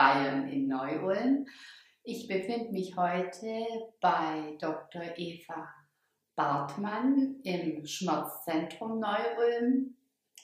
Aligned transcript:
Bayern 0.00 0.48
in 0.48 0.66
Neu-Ulm. 0.66 1.46
Ich 2.04 2.26
befinde 2.26 2.72
mich 2.72 2.96
heute 2.96 3.66
bei 4.00 4.56
Dr. 4.58 5.02
Eva 5.14 5.68
Bartmann 6.34 7.36
im 7.44 7.84
Schmerzzentrum 7.84 8.98
Neu-Ulm 8.98 9.94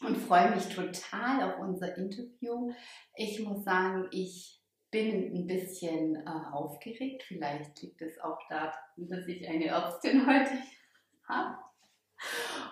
und 0.07 0.17
freue 0.19 0.55
mich 0.55 0.69
total 0.69 1.43
auf 1.43 1.59
unser 1.59 1.97
Interview. 1.97 2.71
Ich 3.15 3.41
muss 3.41 3.65
sagen, 3.65 4.07
ich 4.11 4.61
bin 4.91 5.35
ein 5.35 5.47
bisschen 5.47 6.17
äh, 6.17 6.53
aufgeregt. 6.53 7.23
Vielleicht 7.23 7.81
liegt 7.81 8.03
es 8.03 8.21
auch 8.21 8.39
daran, 8.51 8.75
dass 8.99 9.27
ich 9.27 9.49
eine 9.49 9.69
Ärztin 9.69 10.27
heute 10.27 10.53
habe. 11.31 11.66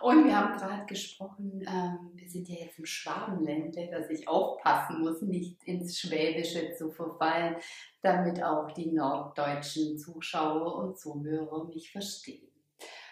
Und 0.01 0.27
wir 0.27 0.39
haben 0.39 0.57
gerade 0.59 0.87
gesprochen, 0.87 1.65
ähm, 1.67 2.11
wir 2.15 2.29
sind 2.29 2.49
ja 2.49 2.57
jetzt 2.57 2.79
im 2.79 2.87
Schwabenländle, 2.87 3.91
dass 3.91 4.11
ich 4.11 4.29
aufpassen 4.29 5.01
muss, 5.01 5.23
nicht 5.23 5.63
ins 5.65 5.99
Schwäbische 5.99 6.75
zu 6.75 6.91
verfallen, 6.91 7.57
damit 8.03 8.43
auch 8.43 8.71
die 8.73 8.91
norddeutschen 8.91 9.99
Zuschauer 9.99 10.77
und 10.77 10.99
Zuhörer 10.99 11.65
mich 11.65 11.91
verstehen. 11.91 12.49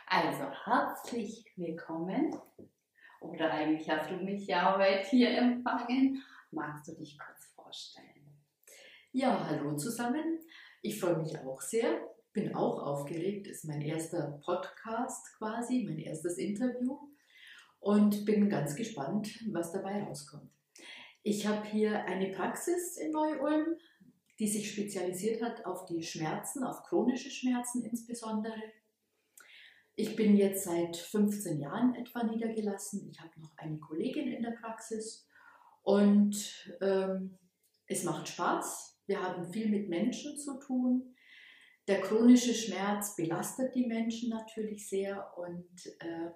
Also 0.06 0.44
herzlich 0.64 1.46
willkommen. 1.56 2.36
Oder 3.20 3.52
eigentlich 3.52 3.88
hast 3.88 4.10
du 4.10 4.16
mich 4.16 4.46
ja 4.46 4.76
heute 4.76 5.08
hier 5.08 5.30
empfangen. 5.30 6.22
Magst 6.50 6.88
du 6.88 6.94
dich 6.94 7.18
kurz 7.18 7.46
vorstellen? 7.54 8.36
Ja, 9.12 9.46
hallo 9.48 9.76
zusammen. 9.76 10.40
Ich 10.82 11.00
freue 11.00 11.16
mich 11.16 11.38
auch 11.38 11.60
sehr 11.60 12.00
bin 12.32 12.54
auch 12.54 12.82
aufgeregt, 12.82 13.46
ist 13.46 13.64
mein 13.64 13.82
erster 13.82 14.40
Podcast 14.44 15.36
quasi, 15.36 15.84
mein 15.86 15.98
erstes 15.98 16.38
Interview 16.38 16.98
und 17.80 18.24
bin 18.24 18.48
ganz 18.48 18.74
gespannt, 18.74 19.28
was 19.52 19.72
dabei 19.72 20.02
rauskommt. 20.02 20.50
Ich 21.22 21.46
habe 21.46 21.66
hier 21.66 22.04
eine 22.06 22.32
Praxis 22.32 22.96
in 22.96 23.12
Neu-Ulm, 23.12 23.76
die 24.38 24.48
sich 24.48 24.72
spezialisiert 24.72 25.42
hat 25.42 25.66
auf 25.66 25.84
die 25.86 26.02
Schmerzen, 26.02 26.64
auf 26.64 26.82
chronische 26.84 27.30
Schmerzen 27.30 27.84
insbesondere. 27.84 28.60
Ich 29.94 30.16
bin 30.16 30.36
jetzt 30.36 30.64
seit 30.64 30.96
15 30.96 31.60
Jahren 31.60 31.94
etwa 31.94 32.24
niedergelassen. 32.24 33.08
Ich 33.10 33.20
habe 33.20 33.38
noch 33.40 33.56
eine 33.58 33.78
Kollegin 33.78 34.28
in 34.32 34.42
der 34.42 34.52
Praxis 34.52 35.28
und 35.82 36.34
ähm, 36.80 37.38
es 37.86 38.04
macht 38.04 38.28
Spaß. 38.28 39.00
Wir 39.06 39.22
haben 39.22 39.52
viel 39.52 39.68
mit 39.68 39.88
Menschen 39.88 40.38
zu 40.38 40.58
tun. 40.58 41.11
Der 41.88 42.00
chronische 42.00 42.54
Schmerz 42.54 43.16
belastet 43.16 43.74
die 43.74 43.86
Menschen 43.86 44.30
natürlich 44.30 44.88
sehr 44.88 45.36
und 45.36 45.86
äh, 45.98 46.30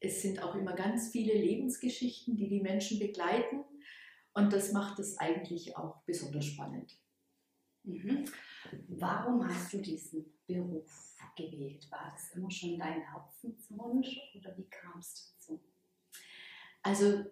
es 0.00 0.22
sind 0.22 0.42
auch 0.42 0.54
immer 0.54 0.74
ganz 0.74 1.10
viele 1.10 1.34
Lebensgeschichten, 1.34 2.36
die 2.36 2.48
die 2.48 2.60
Menschen 2.60 3.00
begleiten 3.00 3.64
und 4.34 4.52
das 4.52 4.72
macht 4.72 5.00
es 5.00 5.18
eigentlich 5.18 5.76
auch 5.76 6.02
besonders 6.04 6.44
spannend. 6.44 6.96
Mhm. 7.82 8.24
Warum 8.88 9.48
hast 9.48 9.72
du 9.72 9.78
diesen 9.78 10.26
Beruf 10.46 11.16
gewählt? 11.36 11.90
War 11.90 12.12
das 12.12 12.30
immer 12.34 12.50
schon 12.50 12.78
dein 12.78 13.00
Herzenswunsch 13.00 14.20
oder 14.36 14.56
wie 14.56 14.68
kam 14.68 15.00
es 15.00 15.32
dazu? 15.32 15.60
Also 16.82 17.24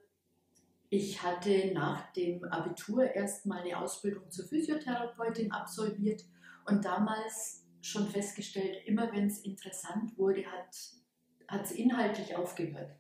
ich 0.89 1.23
hatte 1.23 1.73
nach 1.73 2.13
dem 2.13 2.43
Abitur 2.45 3.05
erstmal 3.05 3.63
eine 3.63 3.79
Ausbildung 3.79 4.31
zur 4.31 4.47
Physiotherapeutin 4.47 5.53
absolviert 5.53 6.25
und 6.67 6.85
damals 6.85 7.65
schon 7.81 8.09
festgestellt, 8.09 8.87
immer 8.87 9.13
wenn 9.13 9.27
es 9.27 9.41
interessant 9.41 10.17
wurde, 10.19 10.45
hat 10.47 11.65
es 11.65 11.73
inhaltlich 11.73 12.37
aufgehört. 12.37 12.93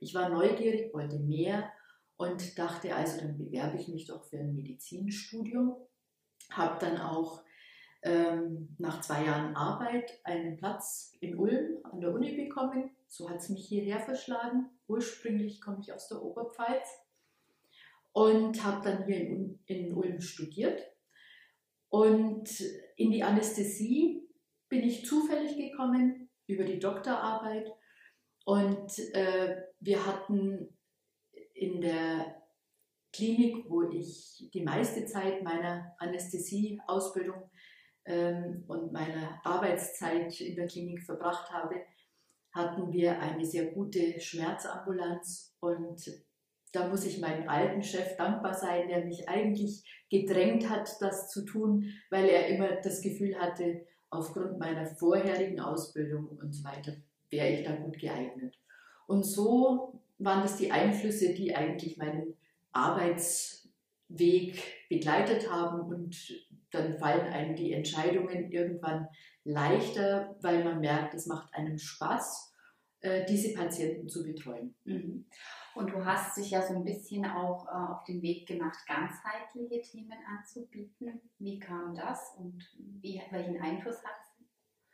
Ich 0.00 0.14
war 0.14 0.28
neugierig, 0.28 0.92
wollte 0.92 1.18
mehr 1.18 1.70
und 2.16 2.58
dachte, 2.58 2.94
also 2.94 3.20
dann 3.20 3.38
bewerbe 3.38 3.78
ich 3.78 3.88
mich 3.88 4.06
doch 4.06 4.24
für 4.24 4.38
ein 4.38 4.54
Medizinstudium. 4.54 5.76
Habe 6.50 6.78
dann 6.80 7.00
auch 7.00 7.44
ähm, 8.02 8.74
nach 8.78 9.00
zwei 9.00 9.24
Jahren 9.24 9.54
Arbeit 9.54 10.20
einen 10.24 10.56
Platz 10.56 11.16
in 11.20 11.38
Ulm 11.38 11.78
an 11.84 12.00
der 12.00 12.12
Uni 12.12 12.32
bekommen. 12.32 12.90
So 13.06 13.30
hat 13.30 13.36
es 13.36 13.48
mich 13.48 13.66
hierher 13.66 14.00
verschlagen. 14.00 14.70
Ursprünglich 14.88 15.60
komme 15.60 15.78
ich 15.80 15.92
aus 15.92 16.08
der 16.08 16.20
Oberpfalz 16.20 16.88
und 18.12 18.64
habe 18.64 18.82
dann 18.82 19.04
hier 19.04 19.20
in, 19.20 19.60
in 19.66 19.94
Ulm 19.94 20.20
studiert 20.20 20.82
und 21.92 22.48
in 22.96 23.10
die 23.10 23.22
Anästhesie 23.22 24.26
bin 24.70 24.82
ich 24.82 25.04
zufällig 25.04 25.58
gekommen 25.58 26.30
über 26.46 26.64
die 26.64 26.78
Doktorarbeit. 26.78 27.70
Und 28.46 28.98
äh, 29.12 29.62
wir 29.78 30.06
hatten 30.06 30.74
in 31.52 31.82
der 31.82 32.42
Klinik, 33.12 33.68
wo 33.68 33.90
ich 33.90 34.48
die 34.54 34.62
meiste 34.62 35.04
Zeit 35.04 35.42
meiner 35.42 35.94
Anästhesieausbildung 35.98 37.50
ähm, 38.06 38.64
und 38.68 38.90
meiner 38.90 39.44
Arbeitszeit 39.44 40.40
in 40.40 40.56
der 40.56 40.68
Klinik 40.68 41.02
verbracht 41.02 41.52
habe, 41.52 41.74
hatten 42.54 42.90
wir 42.90 43.20
eine 43.20 43.44
sehr 43.44 43.66
gute 43.66 44.18
Schmerzambulanz 44.18 45.54
und 45.60 46.10
da 46.72 46.88
muss 46.88 47.04
ich 47.04 47.20
meinem 47.20 47.48
alten 47.48 47.82
Chef 47.82 48.16
dankbar 48.16 48.54
sein, 48.54 48.88
der 48.88 49.04
mich 49.04 49.28
eigentlich 49.28 49.84
gedrängt 50.10 50.68
hat, 50.68 50.90
das 51.00 51.30
zu 51.30 51.44
tun, 51.44 51.92
weil 52.10 52.28
er 52.28 52.48
immer 52.48 52.68
das 52.82 53.02
Gefühl 53.02 53.38
hatte, 53.38 53.86
aufgrund 54.10 54.58
meiner 54.58 54.86
vorherigen 54.86 55.60
Ausbildung 55.60 56.28
und 56.28 56.52
so 56.52 56.64
weiter 56.64 56.92
wäre 57.30 57.48
ich 57.48 57.64
da 57.64 57.74
gut 57.76 57.98
geeignet. 57.98 58.58
Und 59.06 59.24
so 59.24 60.00
waren 60.18 60.42
das 60.42 60.56
die 60.56 60.70
Einflüsse, 60.70 61.34
die 61.34 61.54
eigentlich 61.54 61.96
meinen 61.96 62.34
Arbeitsweg 62.72 64.62
begleitet 64.88 65.50
haben 65.50 65.80
und 65.80 66.16
dann 66.70 66.96
fallen 66.96 67.32
einem 67.32 67.56
die 67.56 67.72
Entscheidungen 67.72 68.50
irgendwann 68.50 69.08
leichter, 69.44 70.36
weil 70.40 70.64
man 70.64 70.80
merkt, 70.80 71.14
es 71.14 71.26
macht 71.26 71.52
einem 71.54 71.78
Spaß, 71.78 72.51
diese 73.28 73.52
Patienten 73.52 74.08
zu 74.08 74.22
betreuen. 74.22 74.74
Mhm. 74.84 75.26
Und 75.74 75.90
du 75.90 76.04
hast 76.04 76.36
dich 76.36 76.50
ja 76.50 76.60
so 76.60 76.74
ein 76.74 76.84
bisschen 76.84 77.24
auch 77.24 77.66
äh, 77.66 77.92
auf 77.92 78.04
den 78.04 78.20
Weg 78.20 78.46
gemacht, 78.46 78.78
ganzheitliche 78.86 79.80
Themen 79.80 80.18
anzubieten. 80.38 81.20
Wie 81.38 81.58
kam 81.58 81.94
das 81.94 82.34
und 82.36 82.62
wie, 83.00 83.22
welchen 83.30 83.60
Einfluss 83.60 84.04
hat 84.04 84.16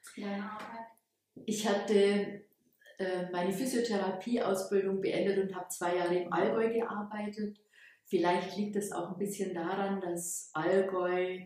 es 0.01 0.17
in 0.17 0.25
deiner 0.25 0.53
Arbeit? 0.53 0.87
Ich 1.47 1.69
hatte 1.69 2.45
äh, 2.99 3.31
meine 3.33 3.53
Physiotherapie-Ausbildung 3.53 5.01
beendet 5.01 5.39
und 5.39 5.55
habe 5.55 5.69
zwei 5.69 5.97
Jahre 5.97 6.17
im 6.17 6.33
Allgäu 6.33 6.73
gearbeitet. 6.73 7.59
Vielleicht 8.05 8.57
liegt 8.57 8.77
es 8.77 8.93
auch 8.93 9.13
ein 9.13 9.19
bisschen 9.19 9.55
daran, 9.55 10.01
dass 10.01 10.51
Allgäu 10.55 11.41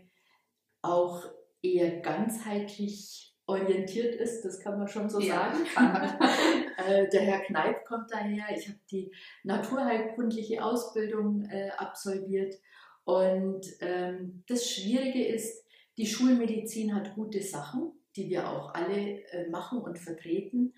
auch 0.83 1.25
eher 1.63 2.01
ganzheitlich 2.01 3.32
orientiert 3.47 4.15
ist, 4.15 4.45
das 4.45 4.61
kann 4.61 4.79
man 4.79 4.89
schon 4.89 5.09
so 5.09 5.21
ja. 5.21 5.53
sagen. 5.75 6.17
äh, 6.87 7.09
der 7.09 7.21
Herr 7.21 7.41
Kneip 7.41 7.85
kommt 7.85 8.11
daher. 8.11 8.45
Ich 8.57 8.69
habe 8.69 8.79
die 8.91 9.13
naturheilkundliche 9.43 10.65
Ausbildung 10.65 11.45
äh, 11.51 11.71
absolviert. 11.77 12.55
Und 13.05 13.67
ähm, 13.81 14.45
das 14.47 14.71
Schwierige 14.71 15.27
ist, 15.27 15.67
die 15.97 16.07
Schulmedizin 16.07 16.95
hat 16.95 17.15
gute 17.15 17.43
Sachen, 17.43 17.93
die 18.17 18.31
wir 18.31 18.49
auch 18.49 18.75
alle 18.75 19.25
äh, 19.31 19.49
machen 19.51 19.81
und 19.81 19.99
vertreten. 19.99 20.75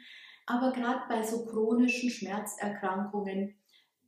Aber 0.47 0.73
gerade 0.73 1.03
bei 1.09 1.23
so 1.23 1.45
chronischen 1.47 2.11
Schmerzerkrankungen 2.11 3.57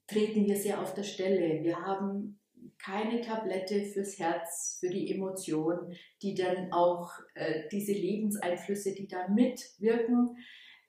treten 0.06 0.46
wir 0.46 0.56
sehr 0.56 0.80
auf 0.80 0.94
der 0.94 1.02
Stelle. 1.02 1.62
Wir 1.62 1.80
haben 1.80 2.38
keine 2.78 3.20
Tablette 3.20 3.82
fürs 3.84 4.18
Herz, 4.18 4.78
für 4.80 4.90
die 4.90 5.12
Emotion, 5.12 5.94
die 6.22 6.34
dann 6.34 6.72
auch 6.72 7.10
äh, 7.34 7.68
diese 7.70 7.92
Lebenseinflüsse, 7.92 8.94
die 8.94 9.08
da 9.08 9.28
mitwirken, 9.28 10.36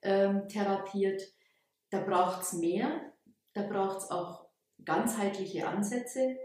ähm, 0.02 0.48
therapiert. 0.48 1.22
Da 1.90 2.00
braucht 2.00 2.42
es 2.42 2.52
mehr, 2.52 3.12
da 3.54 3.62
braucht 3.62 3.98
es 3.98 4.10
auch 4.10 4.48
ganzheitliche 4.84 5.66
Ansätze, 5.66 6.36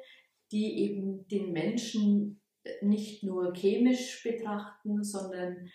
die 0.52 0.84
eben 0.84 1.28
den 1.28 1.52
Menschen 1.52 2.42
nicht 2.82 3.24
nur 3.24 3.54
chemisch 3.54 4.24
betrachten, 4.24 5.04
sondern 5.04 5.70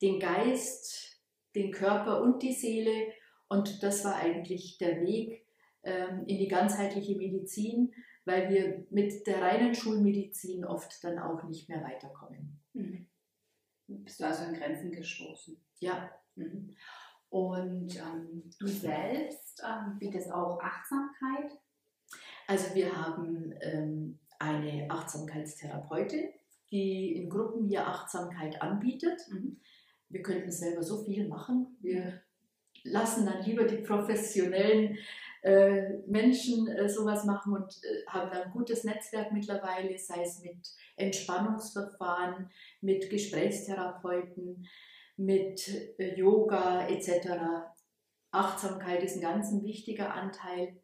den 0.00 0.18
Geist, 0.18 1.20
den 1.54 1.70
Körper 1.70 2.22
und 2.22 2.42
die 2.42 2.52
Seele. 2.52 3.12
Und 3.48 3.82
das 3.82 4.04
war 4.04 4.16
eigentlich 4.16 4.78
der 4.78 5.02
Weg 5.02 5.44
ähm, 5.82 6.24
in 6.26 6.38
die 6.38 6.48
ganzheitliche 6.48 7.16
Medizin 7.16 7.92
weil 8.24 8.50
wir 8.50 8.86
mit 8.90 9.26
der 9.26 9.40
reinen 9.40 9.74
Schulmedizin 9.74 10.64
oft 10.64 11.02
dann 11.02 11.18
auch 11.18 11.42
nicht 11.44 11.68
mehr 11.68 11.82
weiterkommen. 11.82 12.60
Mhm. 12.74 13.06
Bist 13.86 14.20
du 14.20 14.24
also 14.24 14.44
an 14.44 14.54
Grenzen 14.54 14.92
gestoßen? 14.92 15.56
Ja. 15.80 16.10
Mhm. 16.36 16.76
Und 17.28 17.96
ähm, 17.96 18.50
du 18.58 18.66
selbst 18.66 19.62
ähm, 19.64 19.98
bietest 19.98 20.32
auch 20.32 20.60
Achtsamkeit? 20.60 21.58
Also 22.46 22.74
wir 22.74 22.96
haben 22.96 23.54
ähm, 23.60 24.18
eine 24.40 24.90
Achtsamkeitstherapeutin, 24.90 26.30
die 26.72 27.14
in 27.14 27.30
Gruppen 27.30 27.68
hier 27.68 27.86
Achtsamkeit 27.86 28.60
anbietet. 28.60 29.20
Mhm. 29.30 29.60
Wir 30.08 30.22
könnten 30.22 30.50
selber 30.50 30.82
so 30.82 31.04
viel 31.04 31.28
machen. 31.28 31.76
Wir 31.80 32.20
lassen 32.82 33.26
dann 33.26 33.44
lieber 33.44 33.64
die 33.64 33.78
professionellen 33.78 34.98
äh, 35.42 35.98
Menschen 36.06 36.68
äh, 36.68 36.88
sowas 36.88 37.24
machen 37.24 37.54
und 37.54 37.72
äh, 37.82 38.06
haben 38.06 38.30
ein 38.30 38.50
gutes 38.50 38.84
Netzwerk 38.84 39.32
mittlerweile, 39.32 39.96
sei 39.98 40.22
es 40.22 40.42
mit 40.42 40.68
Entspannungsverfahren, 40.96 42.50
mit 42.80 43.08
Gesprächstherapeuten, 43.08 44.66
mit 45.16 45.66
äh, 45.98 46.14
Yoga 46.14 46.88
etc. 46.88 47.28
Achtsamkeit 48.30 49.02
ist 49.02 49.16
ein 49.16 49.22
ganz 49.22 49.50
ein 49.50 49.64
wichtiger 49.64 50.14
Anteil. 50.14 50.80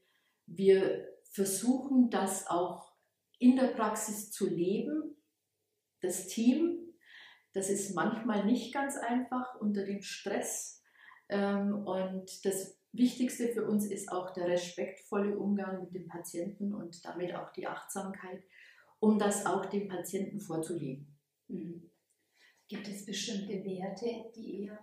Wir 0.47 1.07
versuchen 1.31 2.09
das 2.11 2.47
auch 2.47 2.95
in 3.39 3.57
der 3.57 3.69
Praxis 3.69 4.31
zu 4.31 4.49
leben. 4.49 5.17
Das 6.01 6.29
Team, 6.29 6.95
das 7.53 7.69
ist 7.69 7.95
manchmal 7.95 8.45
nicht 8.47 8.73
ganz 8.73 8.97
einfach 8.97 9.61
unter 9.61 9.85
dem 9.85 10.01
Stress. 10.01 10.83
Ähm, 11.29 11.75
und 11.75 12.45
das 12.45 12.79
Wichtigste 12.97 13.49
für 13.49 13.67
uns 13.67 13.87
ist 13.87 14.11
auch 14.11 14.33
der 14.33 14.49
respektvolle 14.49 15.37
Umgang 15.39 15.81
mit 15.81 15.95
dem 15.95 16.09
Patienten 16.09 16.75
und 16.75 17.05
damit 17.05 17.35
auch 17.35 17.53
die 17.53 17.67
Achtsamkeit, 17.67 18.43
um 19.01 19.19
das 19.19 19.45
auch 19.45 19.67
dem 19.67 19.89
Patienten 19.89 20.41
vorzuleben. 20.41 21.17
Mhm. 21.49 21.91
Gibt 22.69 22.89
es 22.89 23.05
bestimmte 23.05 23.65
Werte, 23.65 24.33
die 24.35 24.65
ihr 24.65 24.79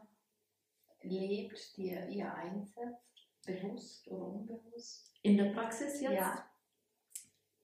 lebt, 1.01 1.75
die 1.77 1.89
ihr 2.09 2.33
einsetzt, 2.33 3.29
bewusst 3.45 4.07
oder 4.07 4.27
unbewusst? 4.27 5.13
In 5.21 5.37
der 5.37 5.51
Praxis 5.51 5.99
jetzt? 5.99 6.13
Ja. 6.13 6.49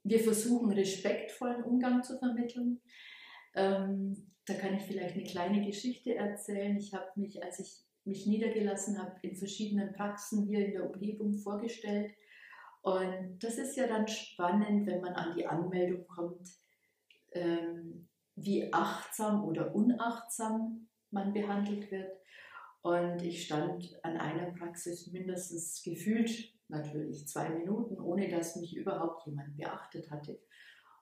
Wir 0.04 0.20
versuchen 0.20 0.72
respektvollen 0.72 1.64
Umgang 1.64 2.04
zu 2.04 2.18
vermitteln. 2.18 2.82
Ähm, 3.56 4.32
da 4.46 4.56
kann 4.56 4.76
ich 4.76 4.84
vielleicht 4.84 5.16
eine 5.16 5.24
kleine 5.24 5.66
Geschichte 5.66 6.16
erzählen. 6.16 6.76
Ich 6.78 6.94
habe 6.94 7.08
mich, 7.16 7.44
als 7.44 7.60
ich 7.60 7.89
mich 8.10 8.26
niedergelassen 8.26 9.02
habe, 9.02 9.16
in 9.22 9.36
verschiedenen 9.36 9.94
Praxen 9.94 10.46
hier 10.46 10.66
in 10.66 10.74
der 10.74 10.90
Umgebung 10.90 11.34
vorgestellt. 11.34 12.12
Und 12.82 13.38
das 13.40 13.58
ist 13.58 13.78
ja 13.78 13.88
dann 13.88 14.08
spannend, 14.08 14.88
wenn 14.88 15.02
man 15.02 15.14
an 15.14 15.36
die 15.36 15.46
Anmeldung 15.46 16.08
kommt, 16.08 16.50
ähm, 17.32 18.08
wie 18.36 18.74
achtsam 18.74 19.46
oder 19.46 19.74
unachtsam 19.76 20.88
man 21.12 21.34
behandelt 21.34 21.92
wird. 21.92 22.12
Und 22.82 23.22
ich 23.22 23.46
stand 23.46 24.00
an 24.04 24.18
einer 24.18 24.52
Praxis 24.52 25.08
mindestens 25.12 25.84
gefühlt 25.84 26.54
natürlich 26.70 27.28
zwei 27.28 27.50
Minuten, 27.50 28.00
ohne 28.00 28.30
dass 28.30 28.56
mich 28.56 28.76
überhaupt 28.76 29.26
jemand 29.26 29.58
beachtet 29.58 30.10
hatte. 30.10 30.40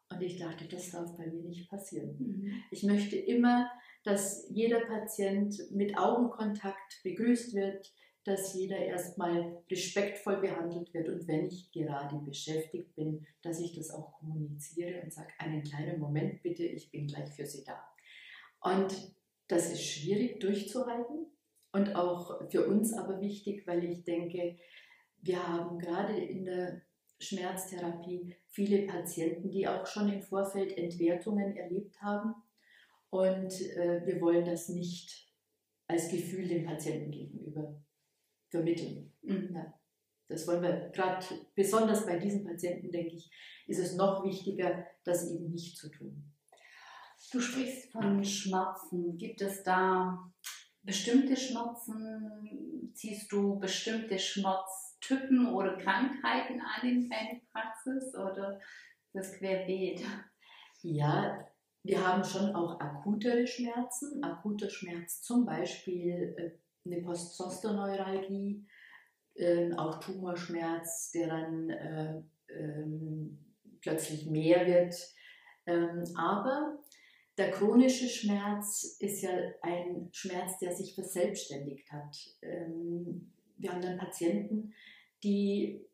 Und 0.10 0.22
ich 0.22 0.38
dachte, 0.40 0.68
das 0.68 0.92
darf 0.92 1.16
bei 1.18 1.28
mir 1.28 1.44
nicht 1.44 1.70
passieren. 1.70 2.16
Mhm. 2.18 2.64
Ich 2.72 2.84
möchte 2.84 3.18
immer, 3.18 3.70
dass 4.08 4.48
jeder 4.50 4.80
Patient 4.86 5.70
mit 5.70 5.98
Augenkontakt 5.98 7.04
begrüßt 7.04 7.54
wird, 7.54 7.94
dass 8.24 8.54
jeder 8.54 8.78
erstmal 8.78 9.62
respektvoll 9.70 10.38
behandelt 10.38 10.94
wird 10.94 11.10
und 11.10 11.28
wenn 11.28 11.46
ich 11.46 11.70
gerade 11.74 12.18
beschäftigt 12.20 12.96
bin, 12.96 13.28
dass 13.42 13.60
ich 13.60 13.76
das 13.76 13.92
auch 13.92 14.14
kommuniziere 14.14 15.02
und 15.02 15.12
sage, 15.12 15.34
einen 15.40 15.62
kleinen 15.62 16.00
Moment 16.00 16.42
bitte, 16.42 16.64
ich 16.64 16.90
bin 16.90 17.08
gleich 17.08 17.30
für 17.34 17.46
Sie 17.46 17.66
da. 17.66 17.84
Und 18.62 19.14
das 19.50 19.74
ist 19.74 19.84
schwierig 19.84 20.40
durchzuhalten 20.40 21.26
und 21.74 21.96
auch 21.96 22.50
für 22.50 22.66
uns 22.66 22.94
aber 22.94 23.20
wichtig, 23.20 23.68
weil 23.68 23.84
ich 23.84 24.06
denke, 24.06 24.58
wir 25.22 25.46
haben 25.46 25.80
gerade 25.80 26.18
in 26.18 26.46
der 26.46 26.82
Schmerztherapie 27.20 28.38
viele 28.48 28.88
Patienten, 28.88 29.52
die 29.52 29.68
auch 29.68 29.86
schon 29.86 30.08
im 30.08 30.22
Vorfeld 30.22 30.78
Entwertungen 30.78 31.58
erlebt 31.58 32.02
haben. 32.02 32.36
Und 33.10 33.54
äh, 33.62 34.06
wir 34.06 34.22
wollen 34.22 34.46
das 34.46 34.70
nicht 34.70 35.32
als 35.88 36.10
Gefühl 36.10 36.48
dem 36.48 36.66
Patienten 36.66 37.12
gegenüber 37.12 37.82
vermitteln. 38.50 39.14
Mhm. 39.22 39.52
Ja. 39.54 39.74
Das 40.28 40.46
wollen 40.48 40.62
wir 40.62 40.90
gerade 40.90 41.26
besonders 41.56 42.06
bei 42.06 42.18
diesen 42.20 42.44
Patienten, 42.44 42.92
denke 42.92 43.16
ich, 43.16 43.32
ist 43.68 43.80
es 43.80 43.96
noch 43.96 44.26
wichtiger, 44.26 44.86
das 45.06 45.30
eben 45.30 45.52
nicht 45.52 45.78
zu 45.78 45.90
tun. 45.90 46.34
Du 47.32 47.40
sprichst 47.40 47.92
von 47.92 48.24
Schmerzen. 48.24 49.18
Gibt 49.18 49.42
es 49.42 49.64
da 49.64 50.32
bestimmte 50.84 51.36
Schmerzen? 51.36 52.92
Ziehst 52.94 53.32
du 53.32 53.58
bestimmte 53.60 54.20
Schmerztypen 54.20 55.54
oder 55.54 55.78
Krankheiten 55.78 56.62
an 56.62 56.88
in 56.88 57.10
deine 57.10 57.42
Praxis 57.52 58.14
oder 58.16 58.60
das 59.14 59.34
querbeet? 59.34 60.02
Ja, 60.82 61.48
wir 61.88 62.06
haben 62.06 62.24
schon 62.24 62.54
auch 62.54 62.82
akutere 62.82 63.48
Schmerzen. 63.48 64.22
Akuter 64.22 64.70
Schmerz 64.70 65.22
zum 65.22 65.46
Beispiel 65.46 66.36
äh, 66.38 66.52
eine 66.86 67.02
Postzosterneuralgie, 67.02 68.66
äh, 69.36 69.74
auch 69.74 70.02
Tumorschmerz, 70.02 71.12
der 71.12 71.28
dann 71.28 71.70
äh, 71.70 72.22
ähm, 72.50 73.40
plötzlich 73.80 74.26
mehr 74.26 74.68
wird. 74.68 74.96
Ähm, 75.66 76.04
aber 76.18 76.78
der 77.38 77.52
chronische 77.52 78.10
Schmerz 78.10 78.98
ist 79.00 79.22
ja 79.22 79.32
ein 79.62 80.10
Schmerz, 80.12 80.60
der 80.60 80.76
sich 80.76 80.94
verselbstständigt 80.94 81.90
hat. 81.90 82.18
Ähm, 82.42 83.32
wir 83.56 83.72
haben 83.72 83.82
dann 83.82 83.98
Patienten, 83.98 84.74
die 85.24 85.86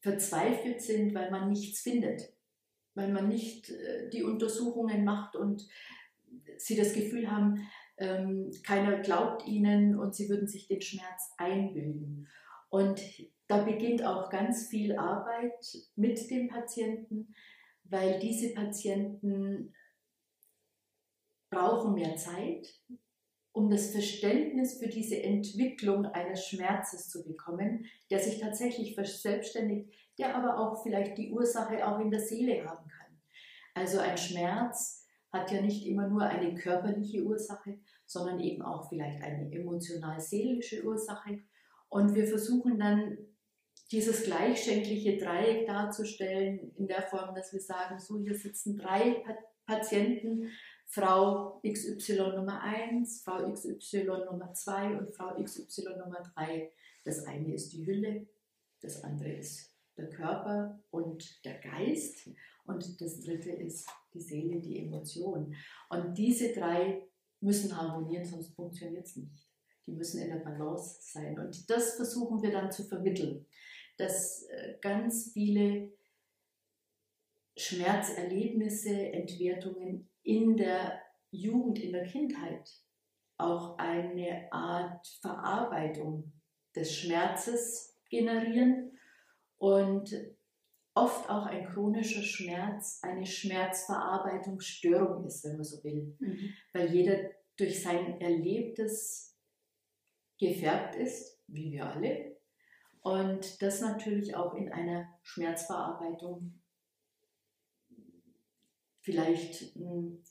verzweifelt 0.00 0.82
sind, 0.82 1.14
weil 1.14 1.30
man 1.30 1.50
nichts 1.50 1.80
findet, 1.82 2.33
weil 2.94 3.12
man 3.12 3.28
nicht 3.28 3.70
äh, 3.70 4.08
die 4.10 4.22
Untersuchungen 4.22 5.04
macht 5.04 5.36
und 5.36 5.66
sie 6.56 6.76
das 6.76 6.92
Gefühl 6.92 7.30
haben, 7.30 7.66
ähm, 7.96 8.50
keiner 8.64 8.98
glaubt 9.00 9.46
ihnen 9.46 9.98
und 9.98 10.14
sie 10.14 10.28
würden 10.28 10.48
sich 10.48 10.66
den 10.66 10.82
Schmerz 10.82 11.32
einbilden. 11.36 12.28
Und 12.68 13.00
da 13.46 13.62
beginnt 13.62 14.04
auch 14.04 14.30
ganz 14.30 14.68
viel 14.68 14.96
Arbeit 14.96 15.52
mit 15.96 16.30
dem 16.30 16.48
Patienten, 16.48 17.34
weil 17.84 18.18
diese 18.18 18.54
Patienten 18.54 19.74
brauchen 21.50 21.94
mehr 21.94 22.16
Zeit, 22.16 22.74
um 23.52 23.70
das 23.70 23.92
Verständnis 23.92 24.78
für 24.78 24.88
diese 24.88 25.22
Entwicklung 25.22 26.06
eines 26.06 26.46
Schmerzes 26.48 27.08
zu 27.08 27.24
bekommen, 27.24 27.86
der 28.10 28.18
sich 28.18 28.40
tatsächlich 28.40 28.94
verselbstständigt, 28.94 29.94
der 30.18 30.34
aber 30.36 30.58
auch 30.58 30.82
vielleicht 30.82 31.18
die 31.18 31.32
Ursache 31.32 31.86
auch 31.86 31.98
in 31.98 32.10
der 32.10 32.20
Seele 32.20 32.64
haben 32.64 32.88
kann. 32.88 33.20
Also 33.74 33.98
ein 33.98 34.16
Schmerz 34.16 35.04
hat 35.32 35.50
ja 35.50 35.60
nicht 35.60 35.86
immer 35.86 36.08
nur 36.08 36.22
eine 36.22 36.54
körperliche 36.54 37.24
Ursache, 37.24 37.78
sondern 38.06 38.38
eben 38.40 38.62
auch 38.62 38.88
vielleicht 38.88 39.20
eine 39.22 39.50
emotional-seelische 39.52 40.84
Ursache. 40.84 41.40
Und 41.88 42.14
wir 42.14 42.26
versuchen 42.26 42.78
dann 42.78 43.18
dieses 43.90 44.24
gleichschenkliche 44.24 45.18
Dreieck 45.18 45.66
darzustellen 45.66 46.72
in 46.76 46.86
der 46.86 47.02
Form, 47.02 47.34
dass 47.34 47.52
wir 47.52 47.60
sagen, 47.60 47.98
so 47.98 48.18
hier 48.18 48.34
sitzen 48.34 48.76
drei 48.76 49.24
Patienten, 49.66 50.50
Frau 50.86 51.60
XY 51.66 52.36
Nummer 52.36 52.62
1, 52.62 53.22
Frau 53.22 53.50
XY 53.52 54.04
Nummer 54.30 54.52
2 54.52 54.98
und 54.98 55.10
Frau 55.10 55.42
XY 55.42 55.96
Nummer 55.98 56.22
3. 56.34 56.70
Das 57.04 57.24
eine 57.26 57.54
ist 57.54 57.72
die 57.72 57.86
Hülle, 57.86 58.26
das 58.80 59.02
andere 59.02 59.32
ist 59.32 59.73
der 59.96 60.10
Körper 60.10 60.80
und 60.90 61.44
der 61.44 61.60
Geist 61.60 62.28
und 62.66 63.00
das 63.00 63.20
dritte 63.20 63.50
ist 63.50 63.88
die 64.14 64.20
Seele, 64.20 64.60
die 64.60 64.78
Emotion. 64.78 65.54
Und 65.90 66.16
diese 66.16 66.52
drei 66.52 67.06
müssen 67.40 67.76
harmonieren, 67.76 68.24
sonst 68.24 68.54
funktioniert 68.54 69.06
es 69.06 69.16
nicht. 69.16 69.46
Die 69.86 69.92
müssen 69.92 70.22
in 70.22 70.30
der 70.30 70.42
Balance 70.44 70.98
sein. 71.00 71.38
Und 71.38 71.68
das 71.68 71.96
versuchen 71.96 72.42
wir 72.42 72.50
dann 72.50 72.72
zu 72.72 72.84
vermitteln, 72.84 73.46
dass 73.98 74.44
äh, 74.44 74.78
ganz 74.80 75.32
viele 75.32 75.92
Schmerzerlebnisse, 77.56 79.12
Entwertungen 79.12 80.08
in 80.22 80.56
der 80.56 81.00
Jugend, 81.30 81.78
in 81.78 81.92
der 81.92 82.04
Kindheit 82.04 82.70
auch 83.36 83.76
eine 83.78 84.48
Art 84.50 85.06
Verarbeitung 85.20 86.32
des 86.74 86.96
Schmerzes 86.96 88.00
generieren 88.08 88.93
und 89.58 90.14
oft 90.94 91.28
auch 91.28 91.46
ein 91.46 91.66
chronischer 91.66 92.22
Schmerz 92.22 93.00
eine 93.02 93.26
Schmerzverarbeitungsstörung 93.26 95.26
ist, 95.26 95.44
wenn 95.44 95.56
man 95.56 95.64
so 95.64 95.82
will, 95.82 96.16
mhm. 96.18 96.50
weil 96.72 96.94
jeder 96.94 97.30
durch 97.56 97.82
sein 97.82 98.20
Erlebtes 98.20 99.36
gefärbt 100.38 100.96
ist, 100.96 101.40
wie 101.46 101.72
wir 101.72 101.86
alle, 101.86 102.34
und 103.04 103.60
das 103.60 103.82
natürlich 103.82 104.34
auch 104.34 104.54
in 104.54 104.72
einer 104.72 105.06
Schmerzverarbeitung 105.22 106.58
vielleicht 109.02 109.76
mh, 109.76 109.90
hm, 109.90 110.24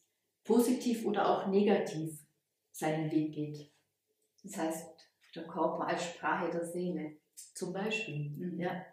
positiv 0.44 1.06
oder 1.06 1.30
auch 1.30 1.48
negativ 1.48 2.25
seinen 2.72 3.12
Weg 3.12 3.36
geht. 3.36 3.72
Das 4.42 4.58
heißt, 4.58 5.08
der 5.36 5.46
Körper 5.46 5.88
als 5.88 6.03
Sprache 6.03 6.50
der 6.50 6.65
Seele. 6.65 7.18
Zum 7.36 7.74
Beispiel, 7.74 8.32
mhm. 8.32 8.60
ja. 8.60 8.84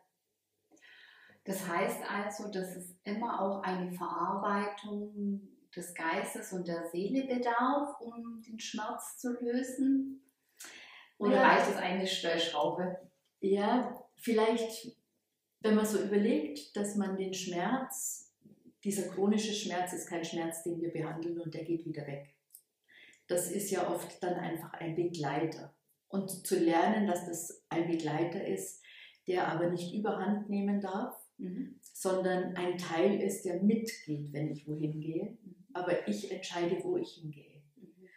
Das 1.51 1.67
heißt 1.67 1.99
also, 2.09 2.49
dass 2.49 2.77
es 2.77 2.95
immer 3.03 3.41
auch 3.43 3.61
eine 3.65 3.91
Verarbeitung 3.91 5.41
des 5.75 5.93
Geistes 5.95 6.53
und 6.53 6.69
der 6.69 6.89
Seele 6.93 7.25
bedarf, 7.27 8.01
um 8.01 8.41
den 8.41 8.61
Schmerz 8.61 9.19
zu 9.19 9.33
lösen? 9.33 10.23
Oder 11.19 11.39
Ja. 11.39 11.49
reicht 11.49 11.71
es 11.71 11.77
eine 11.77 12.07
Stellschraube? 12.07 13.01
Ja, 13.41 14.01
vielleicht, 14.15 14.97
wenn 15.59 15.75
man 15.75 15.85
so 15.85 16.01
überlegt, 16.01 16.77
dass 16.77 16.95
man 16.95 17.17
den 17.17 17.35
Schmerz, 17.35 18.33
dieser 18.85 19.09
chronische 19.09 19.53
Schmerz 19.53 19.93
ist 19.93 20.09
kein 20.09 20.25
Schmerz, 20.25 20.63
den 20.63 20.81
wir 20.81 20.93
behandeln 20.93 21.41
und 21.41 21.53
der 21.53 21.65
geht 21.65 21.85
wieder 21.85 22.07
weg. 22.07 22.33
Das 23.27 23.51
ist 23.51 23.73
ja 23.73 23.91
oft 23.91 24.23
dann 24.23 24.35
einfach 24.35 24.73
ein 24.75 24.95
Begleiter. 24.95 25.75
Und 26.07 26.47
zu 26.47 26.61
lernen, 26.61 27.09
dass 27.09 27.27
das 27.27 27.65
ein 27.71 27.89
Begleiter 27.89 28.47
ist, 28.47 28.85
der 29.27 29.49
aber 29.49 29.69
nicht 29.69 29.93
überhand 29.93 30.49
nehmen 30.49 30.81
darf, 30.81 31.20
Mhm. 31.41 31.81
sondern 31.83 32.55
ein 32.57 32.77
Teil 32.77 33.21
ist, 33.21 33.45
der 33.45 33.63
mitgeht, 33.63 34.33
wenn 34.33 34.51
ich 34.51 34.69
wohin 34.69 35.01
gehe. 35.01 35.39
Aber 35.73 36.07
ich 36.07 36.31
entscheide, 36.31 36.83
wo 36.85 36.97
ich 36.97 37.15
hingehe. 37.15 37.63
Mhm. 37.77 38.09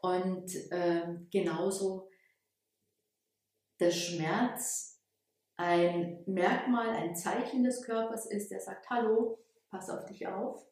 Und 0.00 0.52
ähm, 0.70 1.26
genauso 1.30 2.08
der 3.80 3.90
Schmerz 3.90 5.00
ein 5.56 6.22
Merkmal, 6.26 6.90
ein 6.90 7.16
Zeichen 7.16 7.64
des 7.64 7.82
Körpers 7.82 8.26
ist, 8.26 8.50
der 8.50 8.60
sagt, 8.60 8.88
hallo, 8.90 9.44
pass 9.70 9.90
auf 9.90 10.04
dich 10.04 10.26
auf, 10.26 10.64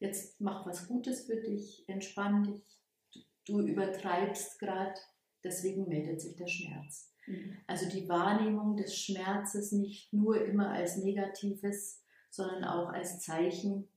jetzt 0.00 0.40
mach 0.40 0.66
was 0.66 0.88
Gutes 0.88 1.26
für 1.26 1.36
dich, 1.36 1.84
entspann 1.88 2.42
dich, 2.42 3.24
du 3.46 3.60
übertreibst 3.60 4.58
gerade, 4.58 4.98
deswegen 5.44 5.88
meldet 5.88 6.20
sich 6.20 6.34
der 6.36 6.48
Schmerz. 6.48 7.14
Mhm. 7.30 7.56
Also 7.66 7.88
die 7.88 8.08
Wahrnehmung 8.08 8.76
des 8.76 8.96
Schmerzes 8.96 9.72
nicht 9.72 10.12
nur 10.12 10.44
immer 10.44 10.70
als 10.70 10.96
Negatives, 10.96 12.02
sondern 12.30 12.64
auch 12.64 12.88
als 12.88 13.20
Zeichen, 13.20 13.88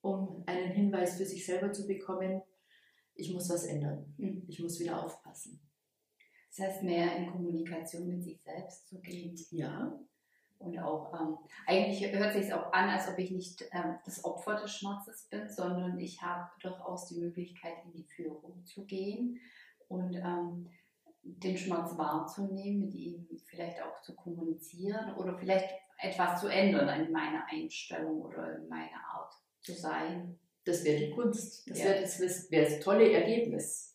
um 0.00 0.42
einen 0.46 0.72
Hinweis 0.72 1.16
für 1.16 1.24
sich 1.24 1.44
selber 1.46 1.72
zu 1.72 1.86
bekommen, 1.86 2.42
ich 3.14 3.32
muss 3.32 3.48
was 3.48 3.64
ändern, 3.64 4.12
Mhm. 4.18 4.44
ich 4.48 4.60
muss 4.60 4.80
wieder 4.80 5.02
aufpassen. 5.04 5.60
Das 6.50 6.66
heißt, 6.66 6.82
mehr 6.82 7.16
in 7.16 7.30
Kommunikation 7.30 8.06
mit 8.06 8.22
sich 8.22 8.40
selbst 8.42 8.88
zu 8.88 9.00
gehen. 9.00 9.36
Ja, 9.50 9.98
Und 10.58 10.78
auch, 10.78 11.12
ähm, 11.12 11.36
eigentlich 11.66 12.10
hört 12.12 12.32
sich 12.32 12.52
auch 12.54 12.72
an, 12.72 12.88
als 12.88 13.08
ob 13.08 13.18
ich 13.18 13.30
nicht 13.32 13.62
ähm, 13.72 13.96
das 14.04 14.24
Opfer 14.24 14.54
des 14.60 14.70
Schmerzes 14.72 15.26
bin, 15.28 15.48
sondern 15.50 15.98
ich 15.98 16.22
habe 16.22 16.48
durchaus 16.60 17.08
die 17.08 17.18
Möglichkeit, 17.18 17.74
in 17.84 17.92
die 17.92 18.04
Führung 18.04 18.64
zu 18.64 18.84
gehen 18.86 19.38
und 19.88 20.14
ähm, 20.14 20.68
den 21.24 21.56
Schmerz 21.56 21.96
wahrzunehmen, 21.96 22.80
mit 22.80 22.94
ihm 22.94 23.26
vielleicht 23.46 23.80
auch 23.82 24.00
zu 24.02 24.14
kommunizieren 24.14 25.14
oder 25.16 25.36
vielleicht 25.38 25.70
etwas 25.98 26.40
zu 26.40 26.48
ändern 26.48 26.88
in 27.06 27.10
meiner 27.12 27.46
Einstellung 27.50 28.20
oder 28.22 28.56
in 28.58 28.68
meiner 28.68 29.02
Art 29.12 29.32
zu 29.60 29.72
sein. 29.72 30.38
das 30.66 30.82
wäre 30.82 30.98
die 30.98 31.10
Kunst, 31.10 31.68
das 31.68 31.78
Ja. 31.78 31.84
wäre 31.86 32.00
das, 32.00 32.50
wäre 32.50 32.64
das 32.64 32.80
tolle 32.82 33.12
Ergebnis. 33.12 33.94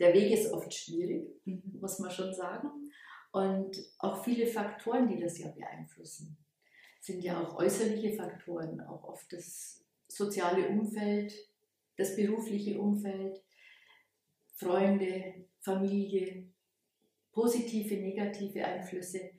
Der 0.00 0.12
Weg 0.12 0.32
ist 0.32 0.52
oft 0.52 0.72
schwierig, 0.74 1.28
Mhm. 1.44 1.78
muss 1.80 2.00
man 2.00 2.10
schon 2.10 2.34
sagen. 2.34 2.90
Und 3.30 3.76
auch 3.98 4.24
viele 4.24 4.44
Faktoren, 4.48 5.06
die 5.08 5.20
das 5.20 5.38
ja 5.38 5.48
beeinflussen, 5.52 6.36
sind 7.00 7.22
ja 7.22 7.40
auch 7.40 7.54
äußerliche 7.56 8.12
Faktoren, 8.14 8.80
auch 8.80 9.04
oft 9.04 9.32
das 9.32 9.84
soziale 10.08 10.68
Umfeld, 10.68 11.32
das 11.96 12.16
berufliche 12.16 12.80
Umfeld, 12.80 13.40
Freunde, 14.56 15.46
Familie, 15.60 16.48
positive, 17.40 17.96
negative 17.96 18.64
Einflüsse, 18.64 19.30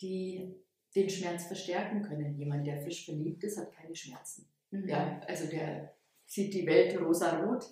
die 0.00 0.54
den 0.94 1.08
Schmerz 1.08 1.46
verstärken 1.46 2.02
können. 2.02 2.36
Jemand, 2.36 2.66
der 2.66 2.82
frisch 2.82 3.04
verliebt 3.04 3.44
ist, 3.44 3.58
hat 3.58 3.72
keine 3.72 3.94
Schmerzen. 3.94 4.48
Mhm. 4.70 4.88
Ja, 4.88 5.20
also 5.28 5.48
der 5.48 5.96
sieht 6.24 6.52
die 6.54 6.66
Welt 6.66 7.00
rosa-rot 7.00 7.64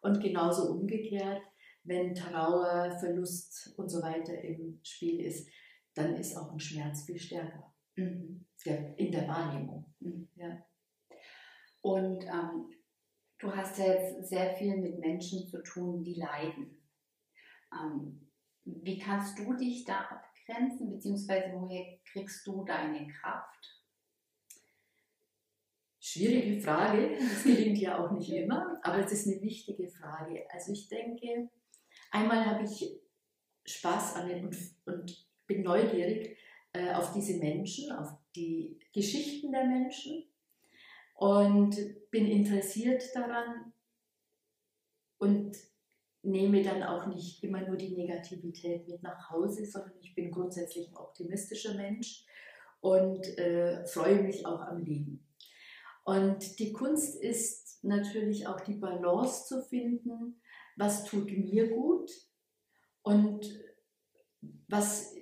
und 0.00 0.20
genauso 0.22 0.70
umgekehrt, 0.72 1.42
wenn 1.84 2.14
Trauer, 2.14 2.96
Verlust 3.00 3.74
und 3.76 3.88
so 3.88 4.02
weiter 4.02 4.40
im 4.42 4.80
Spiel 4.82 5.20
ist, 5.20 5.48
dann 5.94 6.16
ist 6.16 6.36
auch 6.36 6.52
ein 6.52 6.60
Schmerz 6.60 7.04
viel 7.04 7.18
stärker 7.18 7.74
Mhm. 7.96 8.46
der, 8.64 8.96
in 8.96 9.10
der 9.10 9.26
Wahrnehmung. 9.26 9.92
Und 11.80 12.24
ähm, 12.24 12.70
du 13.40 13.52
hast 13.52 13.78
ja 13.78 13.86
jetzt 13.86 14.28
sehr 14.28 14.54
viel 14.54 14.76
mit 14.76 15.00
Menschen 15.00 15.48
zu 15.48 15.62
tun, 15.62 16.04
die 16.04 16.14
leiden. 16.14 16.80
Ähm, 17.72 18.27
wie 18.82 18.98
kannst 18.98 19.38
du 19.38 19.54
dich 19.54 19.84
da 19.84 20.00
abgrenzen, 20.00 20.90
beziehungsweise 20.90 21.52
woher 21.54 21.98
kriegst 22.04 22.46
du 22.46 22.64
deine 22.64 23.06
Kraft? 23.08 23.84
Schwierige 26.00 26.60
Frage, 26.60 27.16
das 27.18 27.42
gelingt 27.44 27.78
ja 27.78 27.98
auch 27.98 28.10
nicht 28.12 28.30
immer, 28.30 28.78
aber 28.82 29.04
es 29.04 29.12
ist 29.12 29.26
eine 29.26 29.42
wichtige 29.42 29.88
Frage. 29.88 30.46
Also 30.50 30.72
ich 30.72 30.88
denke, 30.88 31.50
einmal 32.10 32.46
habe 32.46 32.64
ich 32.64 32.98
Spaß 33.66 34.16
an 34.16 34.28
den 34.28 34.46
und, 34.46 34.56
und 34.86 35.28
bin 35.46 35.62
neugierig 35.62 36.38
äh, 36.72 36.92
auf 36.92 37.12
diese 37.12 37.38
Menschen, 37.38 37.92
auf 37.92 38.08
die 38.34 38.78
Geschichten 38.92 39.52
der 39.52 39.66
Menschen 39.66 40.24
und 41.14 41.76
bin 42.10 42.26
interessiert 42.26 43.04
daran 43.14 43.72
und 45.18 45.56
nehme 46.22 46.62
dann 46.62 46.82
auch 46.82 47.06
nicht 47.06 47.42
immer 47.42 47.62
nur 47.62 47.76
die 47.76 47.94
Negativität 47.94 48.88
mit 48.88 49.02
nach 49.02 49.30
Hause, 49.30 49.64
sondern 49.64 49.92
ich 50.00 50.14
bin 50.14 50.30
grundsätzlich 50.30 50.88
ein 50.88 50.96
optimistischer 50.96 51.74
Mensch 51.74 52.24
und 52.80 53.26
äh, 53.38 53.86
freue 53.86 54.22
mich 54.22 54.46
auch 54.46 54.60
am 54.60 54.82
Leben. 54.82 55.24
Und 56.04 56.58
die 56.58 56.72
Kunst 56.72 57.20
ist 57.20 57.84
natürlich 57.84 58.46
auch 58.46 58.60
die 58.60 58.74
Balance 58.74 59.46
zu 59.46 59.62
finden, 59.62 60.40
was 60.76 61.04
tut 61.04 61.30
mir 61.30 61.68
gut 61.68 62.10
und 63.02 63.46
was 64.68 65.14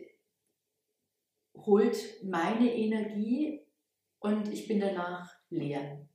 holt 1.55 2.23
meine 2.23 2.75
Energie 2.75 3.67
und 4.21 4.53
ich 4.53 4.69
bin 4.69 4.81
danach 4.81 5.35
leer. 5.51 6.07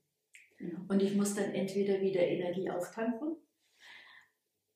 Und 0.87 1.01
ich 1.01 1.15
muss 1.15 1.33
dann 1.33 1.51
entweder 1.51 1.99
wieder 2.01 2.21
Energie 2.21 2.69
auftanken 2.69 3.40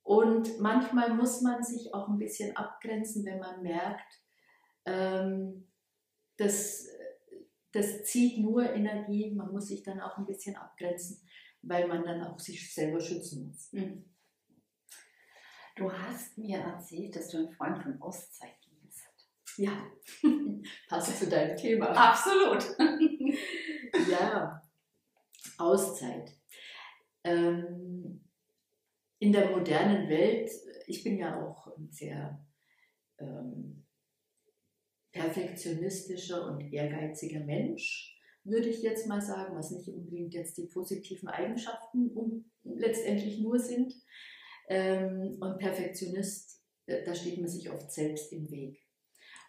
und 0.06 0.60
manchmal 0.60 1.16
muss 1.16 1.42
man 1.42 1.64
sich 1.64 1.92
auch 1.96 2.08
ein 2.08 2.20
bisschen 2.20 2.56
abgrenzen, 2.56 3.26
wenn 3.26 3.40
man 3.40 3.64
merkt, 3.64 4.22
ähm, 4.86 5.68
dass 6.38 6.88
das 7.72 8.04
zieht 8.04 8.38
nur 8.38 8.72
Energie, 8.72 9.34
man 9.34 9.52
muss 9.52 9.68
sich 9.68 9.82
dann 9.82 10.00
auch 10.00 10.18
ein 10.20 10.28
bisschen 10.28 10.56
abgrenzen, 10.56 11.28
weil 11.64 11.88
man 11.88 12.04
dann 12.04 12.24
auch 12.24 12.40
sich 12.40 12.72
selber 12.72 13.00
schützen 13.02 13.48
muss. 13.48 13.74
Mhm. 13.74 14.06
Du 15.76 15.92
hast 15.92 16.38
mir 16.38 16.60
erzählt, 16.60 17.16
dass 17.16 17.30
du 17.30 17.40
ein 17.40 17.52
Freund 17.52 17.82
von 17.82 18.00
Auszeiten 18.00 18.78
bist. 18.84 19.08
Ja, 19.58 19.88
passt 20.88 21.18
zu 21.18 21.28
deinem 21.28 21.58
Thema. 21.58 21.88
Absolut. 21.88 22.64
Ja, 24.12 24.62
Auszeit. 25.58 26.30
Ähm, 27.24 27.85
in 29.20 29.32
der 29.32 29.52
modernen 29.52 30.10
Welt, 30.10 30.52
ich 30.88 31.04
bin 31.04 31.18
ja 31.18 31.42
auch 31.42 31.68
ein 31.78 31.90
sehr 31.92 32.46
ähm, 33.20 33.86
perfektionistischer 35.12 36.46
und 36.48 36.74
ehrgeiziger 36.74 37.40
Mensch, 37.40 38.20
würde 38.44 38.70
ich 38.70 38.84
jetzt 38.84 39.08
mal 39.08 39.22
sagen, 39.22 39.56
was 39.56 39.72
nicht 39.72 39.88
unbedingt 39.90 40.34
jetzt 40.34 40.58
die 40.58 40.68
positiven 40.68 41.30
Eigenschaften 41.30 42.12
um, 42.12 42.52
letztendlich 42.64 43.40
nur 43.40 43.58
sind. 43.58 43.94
Ähm, 44.68 45.38
und 45.40 45.58
Perfektionist, 45.58 46.64
äh, 46.86 47.04
da 47.04 47.16
steht 47.16 47.40
man 47.40 47.48
sich 47.48 47.72
oft 47.72 47.92
selbst 47.92 48.32
im 48.34 48.50
Weg 48.52 48.85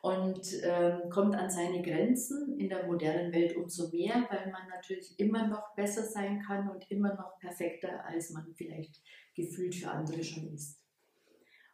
und 0.07 0.63
ähm, 0.63 1.11
kommt 1.11 1.35
an 1.35 1.51
seine 1.51 1.83
Grenzen 1.83 2.61
in 2.61 2.69
der 2.69 2.87
modernen 2.87 3.33
Welt 3.33 3.57
umso 3.57 3.89
mehr, 3.89 4.25
weil 4.31 4.53
man 4.53 4.69
natürlich 4.69 5.19
immer 5.19 5.49
noch 5.49 5.75
besser 5.75 6.05
sein 6.05 6.41
kann 6.47 6.71
und 6.71 6.89
immer 6.93 7.15
noch 7.17 7.41
perfekter, 7.41 8.05
als 8.05 8.31
man 8.31 8.55
vielleicht 8.55 9.03
gefühlt 9.35 9.75
für 9.75 9.91
andere 9.91 10.23
schon 10.23 10.55
ist. 10.55 10.79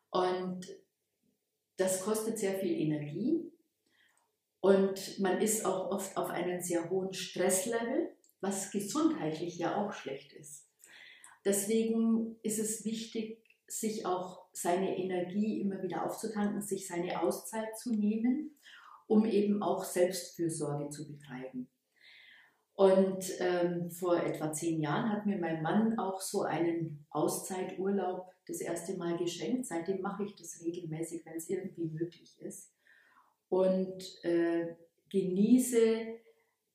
Und 0.09 0.67
das 1.77 2.01
kostet 2.01 2.39
sehr 2.39 2.55
viel 2.55 2.73
Energie 2.73 3.53
und 4.61 5.19
man 5.21 5.39
ist 5.39 5.67
auch 5.67 5.91
oft 5.91 6.17
auf 6.17 6.31
einem 6.31 6.63
sehr 6.63 6.89
hohen 6.89 7.13
Stresslevel, 7.13 8.17
was 8.41 8.71
gesundheitlich 8.71 9.59
ja 9.59 9.77
auch 9.77 9.93
schlecht 9.93 10.33
ist. 10.33 10.71
Deswegen 11.45 12.37
ist 12.43 12.59
es 12.59 12.83
wichtig, 12.87 13.42
sich 13.73 14.05
auch 14.05 14.45
seine 14.53 14.99
Energie 14.99 15.61
immer 15.63 15.83
wieder 15.83 16.05
aufzutanken, 16.05 16.61
sich 16.61 16.87
seine 16.87 17.23
Auszeit 17.23 17.77
zu 17.79 17.95
nehmen, 17.95 18.59
um 19.07 19.25
eben 19.25 19.63
auch 19.63 19.83
Selbstfürsorge 19.83 20.91
zu 20.91 21.11
betreiben. 21.11 21.71
Und 22.75 23.25
ähm, 23.39 23.91
vor 23.91 24.23
etwa 24.23 24.53
zehn 24.53 24.81
Jahren 24.81 25.11
hat 25.11 25.25
mir 25.25 25.39
mein 25.39 25.63
Mann 25.63 25.99
auch 25.99 26.21
so 26.21 26.43
einen 26.43 27.07
Auszeiturlaub 27.11 28.31
das 28.47 28.61
erste 28.61 28.97
Mal 28.99 29.17
geschenkt. 29.17 29.67
Seitdem 29.67 30.03
mache 30.03 30.25
ich 30.25 30.37
das 30.37 30.61
regelmäßig, 30.63 31.25
wenn 31.25 31.37
es 31.37 31.49
irgendwie 31.49 31.87
möglich 31.87 32.39
ist. 32.41 32.75
Und 33.49 34.03
äh, 34.25 34.77
genieße 35.09 36.19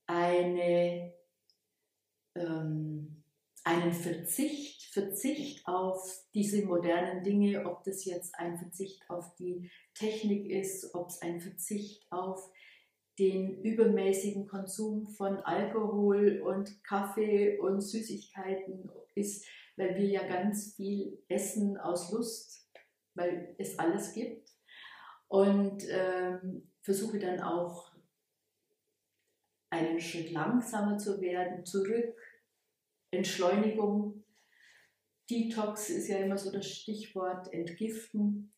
eine, 0.07 1.13
ähm, 2.35 3.23
einen 3.63 3.93
Verzicht 3.93 4.76
Verzicht 4.91 5.67
auf 5.67 6.25
diese 6.33 6.65
modernen 6.65 7.23
Dinge, 7.23 7.65
ob 7.65 7.83
das 7.83 8.05
jetzt 8.05 8.35
ein 8.35 8.57
Verzicht 8.57 9.09
auf 9.09 9.35
die 9.35 9.69
Technik 9.93 10.49
ist, 10.49 10.93
ob 10.93 11.09
es 11.09 11.21
ein 11.21 11.39
Verzicht 11.41 12.05
auf 12.11 12.51
den 13.19 13.61
übermäßigen 13.63 14.47
Konsum 14.47 15.07
von 15.07 15.37
Alkohol 15.37 16.41
und 16.41 16.83
Kaffee 16.83 17.57
und 17.59 17.81
Süßigkeiten 17.81 18.91
ist, 19.15 19.45
weil 19.75 19.95
wir 19.95 20.05
ja 20.05 20.27
ganz 20.27 20.75
viel 20.75 21.23
essen 21.27 21.77
aus 21.77 22.11
Lust, 22.11 22.69
weil 23.15 23.55
es 23.57 23.79
alles 23.79 24.13
gibt. 24.13 24.51
Und 25.27 25.83
ähm, 25.89 26.71
versuche 26.81 27.19
dann 27.19 27.41
auch 27.41 27.91
einen 29.69 29.99
Schritt 29.99 30.31
langsamer 30.31 30.97
zu 30.97 31.19
werden, 31.19 31.65
zurück, 31.65 32.15
Entschleunigung. 33.11 34.23
Detox 35.29 35.89
ist 35.89 36.07
ja 36.07 36.19
immer 36.19 36.37
so 36.37 36.51
das 36.51 36.67
Stichwort, 36.67 37.51
entgiften. 37.53 38.53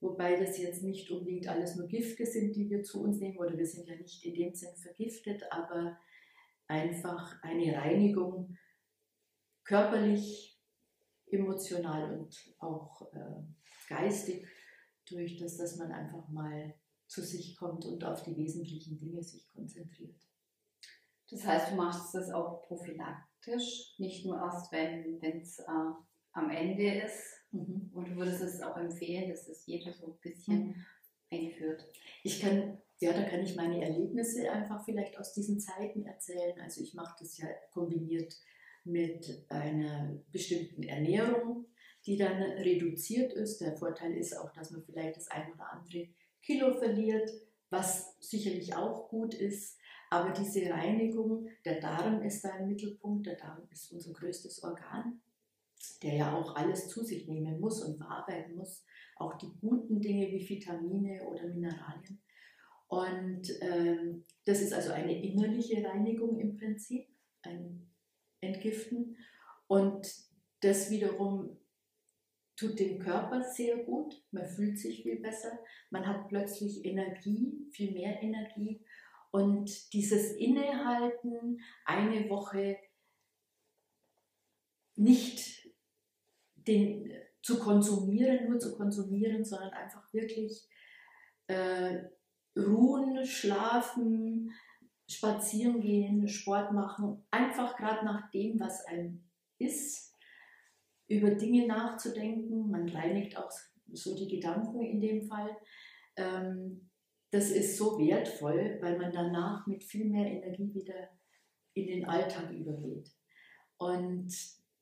Wobei 0.00 0.38
das 0.38 0.58
jetzt 0.58 0.82
nicht 0.82 1.10
unbedingt 1.10 1.48
alles 1.48 1.74
nur 1.74 1.88
Gifte 1.88 2.24
sind, 2.24 2.54
die 2.54 2.70
wir 2.70 2.84
zu 2.84 3.02
uns 3.02 3.18
nehmen, 3.18 3.38
oder 3.38 3.56
wir 3.56 3.66
sind 3.66 3.88
ja 3.88 3.96
nicht 3.96 4.24
in 4.24 4.34
dem 4.34 4.54
Sinn 4.54 4.76
vergiftet, 4.76 5.42
aber 5.50 5.98
einfach 6.68 7.42
eine 7.42 7.76
Reinigung 7.76 8.56
körperlich, 9.64 10.56
emotional 11.26 12.18
und 12.18 12.54
auch 12.58 13.12
äh, 13.12 13.42
geistig, 13.88 14.46
durch 15.06 15.36
das, 15.36 15.56
dass 15.56 15.76
man 15.76 15.90
einfach 15.90 16.28
mal 16.28 16.74
zu 17.06 17.22
sich 17.22 17.56
kommt 17.56 17.84
und 17.84 18.04
auf 18.04 18.22
die 18.22 18.36
wesentlichen 18.36 18.98
Dinge 18.98 19.22
sich 19.22 19.48
konzentriert. 19.52 20.20
Das 21.30 21.44
heißt, 21.44 21.72
du 21.72 21.76
machst 21.76 22.14
das 22.14 22.30
auch 22.30 22.62
prophylaktisch, 22.62 23.94
nicht 23.98 24.24
nur 24.24 24.36
erst, 24.38 24.72
wenn 24.72 25.20
es 25.22 25.58
äh, 25.58 25.64
am 26.38 26.50
Ende 26.50 27.02
ist, 27.04 27.38
Mhm. 27.52 27.90
Und 27.94 28.08
du 28.08 28.16
würdest 28.16 28.42
es 28.42 28.62
auch 28.62 28.76
empfehlen, 28.76 29.30
dass 29.30 29.46
das 29.46 29.66
jeder 29.66 29.92
so 29.92 30.06
ein 30.06 30.18
bisschen 30.20 30.66
mhm. 30.66 30.86
einführt. 31.30 31.84
Ich 32.22 32.40
kann, 32.40 32.78
ja, 33.00 33.12
da 33.12 33.22
kann 33.24 33.42
ich 33.42 33.56
meine 33.56 33.82
Erlebnisse 33.82 34.50
einfach 34.50 34.84
vielleicht 34.84 35.18
aus 35.18 35.32
diesen 35.32 35.60
Zeiten 35.60 36.04
erzählen. 36.04 36.58
Also 36.60 36.82
ich 36.82 36.94
mache 36.94 37.16
das 37.20 37.38
ja 37.38 37.46
kombiniert 37.72 38.36
mit 38.84 39.46
einer 39.48 40.18
bestimmten 40.30 40.82
Ernährung, 40.82 41.66
die 42.06 42.16
dann 42.16 42.42
reduziert 42.42 43.32
ist. 43.32 43.60
Der 43.60 43.76
Vorteil 43.76 44.16
ist 44.16 44.36
auch, 44.36 44.52
dass 44.52 44.70
man 44.70 44.82
vielleicht 44.82 45.16
das 45.16 45.28
ein 45.28 45.52
oder 45.52 45.72
andere 45.72 46.08
Kilo 46.42 46.78
verliert, 46.78 47.30
was 47.70 48.16
sicherlich 48.20 48.74
auch 48.74 49.08
gut 49.08 49.34
ist. 49.34 49.78
Aber 50.10 50.32
diese 50.32 50.70
Reinigung, 50.70 51.48
der 51.66 51.80
Darm 51.80 52.22
ist 52.22 52.42
da 52.42 52.56
im 52.56 52.68
Mittelpunkt. 52.68 53.26
Der 53.26 53.36
Darm 53.36 53.68
ist 53.70 53.92
unser 53.92 54.12
größtes 54.14 54.62
Organ 54.62 55.20
der 56.02 56.14
ja 56.14 56.36
auch 56.36 56.56
alles 56.56 56.88
zu 56.88 57.04
sich 57.04 57.28
nehmen 57.28 57.60
muss 57.60 57.82
und 57.82 57.96
verarbeiten 57.96 58.56
muss, 58.56 58.84
auch 59.16 59.36
die 59.38 59.52
guten 59.60 60.00
Dinge 60.00 60.28
wie 60.28 60.48
Vitamine 60.48 61.24
oder 61.24 61.46
Mineralien. 61.48 62.20
Und 62.88 63.48
ähm, 63.60 64.24
das 64.44 64.62
ist 64.62 64.72
also 64.72 64.92
eine 64.92 65.22
innerliche 65.22 65.84
Reinigung 65.84 66.38
im 66.38 66.56
Prinzip, 66.56 67.06
ein 67.42 67.90
Entgiften. 68.40 69.16
Und 69.66 70.08
das 70.60 70.90
wiederum 70.90 71.58
tut 72.56 72.78
dem 72.80 72.98
Körper 72.98 73.44
sehr 73.44 73.84
gut, 73.84 74.20
man 74.32 74.46
fühlt 74.46 74.78
sich 74.78 75.02
viel 75.02 75.20
besser, 75.20 75.58
man 75.90 76.06
hat 76.06 76.28
plötzlich 76.28 76.84
Energie, 76.84 77.68
viel 77.70 77.92
mehr 77.92 78.20
Energie. 78.22 78.80
Und 79.30 79.92
dieses 79.92 80.32
Innehalten, 80.32 81.60
eine 81.84 82.28
Woche 82.30 82.78
nicht 84.96 85.57
den 86.68 87.10
zu 87.42 87.58
konsumieren, 87.58 88.48
nur 88.48 88.58
zu 88.58 88.76
konsumieren, 88.76 89.44
sondern 89.44 89.70
einfach 89.70 90.12
wirklich 90.12 90.68
äh, 91.46 92.02
ruhen, 92.56 93.24
schlafen, 93.24 94.52
spazieren 95.10 95.80
gehen, 95.80 96.28
Sport 96.28 96.72
machen, 96.72 97.26
einfach 97.30 97.76
gerade 97.76 98.04
nach 98.04 98.30
dem, 98.30 98.60
was 98.60 98.84
einem 98.86 99.24
ist, 99.58 100.14
über 101.08 101.30
Dinge 101.30 101.66
nachzudenken. 101.66 102.70
Man 102.70 102.88
reinigt 102.88 103.36
auch 103.36 103.50
so 103.92 104.14
die 104.14 104.28
Gedanken 104.28 104.82
in 104.82 105.00
dem 105.00 105.22
Fall. 105.22 105.56
Ähm, 106.16 106.90
das 107.30 107.50
ist 107.50 107.76
so 107.76 107.98
wertvoll, 107.98 108.78
weil 108.80 108.98
man 108.98 109.12
danach 109.12 109.66
mit 109.66 109.84
viel 109.84 110.06
mehr 110.06 110.26
Energie 110.26 110.74
wieder 110.74 111.08
in 111.74 111.86
den 111.86 112.04
Alltag 112.04 112.50
übergeht. 112.50 113.10
Und 113.78 114.34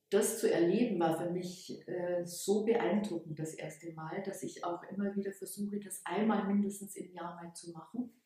das 0.09 0.39
zu 0.39 0.51
erleben 0.51 0.99
war 0.99 1.17
für 1.17 1.29
mich 1.29 1.85
äh, 1.87 2.25
so 2.25 2.63
beeindruckend 2.63 3.37
das 3.37 3.53
erste 3.53 3.91
Mal, 3.93 4.23
dass 4.23 4.41
ich 4.41 4.63
auch 4.63 4.81
immer 4.83 5.15
wieder 5.15 5.33
versuche, 5.33 5.79
das 5.79 6.01
einmal 6.05 6.45
mindestens 6.47 6.95
im 6.95 7.11
Jahr 7.11 7.35
mal 7.35 7.53
zu 7.53 7.71
machen. 7.71 8.21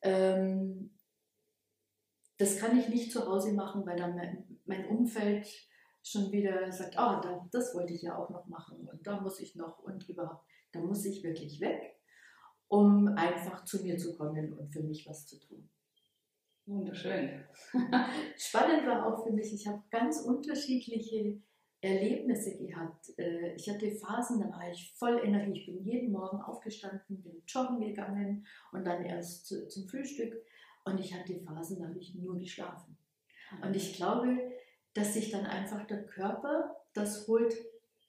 Ähm, 0.00 0.98
das 2.38 2.56
kann 2.58 2.78
ich 2.78 2.88
nicht 2.88 3.12
zu 3.12 3.26
Hause 3.26 3.52
machen, 3.52 3.84
weil 3.86 3.96
dann 3.96 4.16
mein, 4.64 4.88
Umfeld 4.88 5.46
schon 6.02 6.32
wieder 6.32 6.72
sagt, 6.72 6.98
ah, 6.98 7.20
da, 7.20 7.46
das 7.52 7.74
wollte 7.74 7.92
ich 7.92 8.02
ja 8.02 8.16
auch 8.16 8.30
noch 8.30 8.46
machen 8.46 8.88
und 8.88 9.06
da 9.06 9.20
muss 9.20 9.38
ich 9.40 9.54
noch 9.54 9.78
und 9.78 10.08
überhaupt, 10.08 10.44
da 10.72 10.80
muss 10.80 11.04
ich 11.04 11.22
wirklich 11.22 11.60
weg, 11.60 12.00
um 12.68 13.08
einfach 13.08 13.64
zu 13.64 13.82
mir 13.82 13.98
zu 13.98 14.16
kommen 14.16 14.54
und 14.54 14.72
für 14.72 14.82
mich 14.82 15.06
was 15.06 15.26
zu 15.26 15.38
tun. 15.38 15.70
Wunderschön. 16.72 17.44
Spannend 18.36 18.86
war 18.86 19.06
auch 19.06 19.24
für 19.24 19.32
mich, 19.32 19.52
ich 19.52 19.66
habe 19.66 19.82
ganz 19.90 20.20
unterschiedliche 20.20 21.40
Erlebnisse 21.82 22.56
gehabt. 22.56 23.12
Äh, 23.18 23.54
ich 23.54 23.68
hatte 23.68 23.90
Phasen, 23.90 24.40
da 24.40 24.48
war 24.50 24.70
ich 24.70 24.92
voll 24.96 25.20
Energie. 25.22 25.60
Ich 25.60 25.66
bin 25.66 25.84
jeden 25.84 26.12
Morgen 26.12 26.40
aufgestanden, 26.40 27.22
bin 27.22 27.42
joggen 27.46 27.80
gegangen 27.80 28.46
und 28.72 28.86
dann 28.86 29.04
erst 29.04 29.46
zum 29.46 29.88
Frühstück. 29.88 30.34
Und 30.84 30.98
ich 30.98 31.12
hatte 31.12 31.38
Phasen, 31.40 31.80
da 31.80 31.88
habe 31.88 31.98
ich 31.98 32.14
nur 32.14 32.38
geschlafen. 32.38 32.96
Und 33.62 33.76
ich 33.76 33.94
glaube, 33.96 34.38
dass 34.94 35.14
sich 35.14 35.30
dann 35.30 35.44
einfach 35.44 35.86
der 35.86 36.06
Körper 36.06 36.76
das 36.94 37.26
holt, 37.28 37.54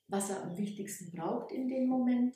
was 0.07 0.29
er 0.29 0.43
am 0.43 0.57
wichtigsten 0.57 1.11
braucht 1.11 1.51
in 1.51 1.67
dem 1.67 1.87
Moment. 1.87 2.35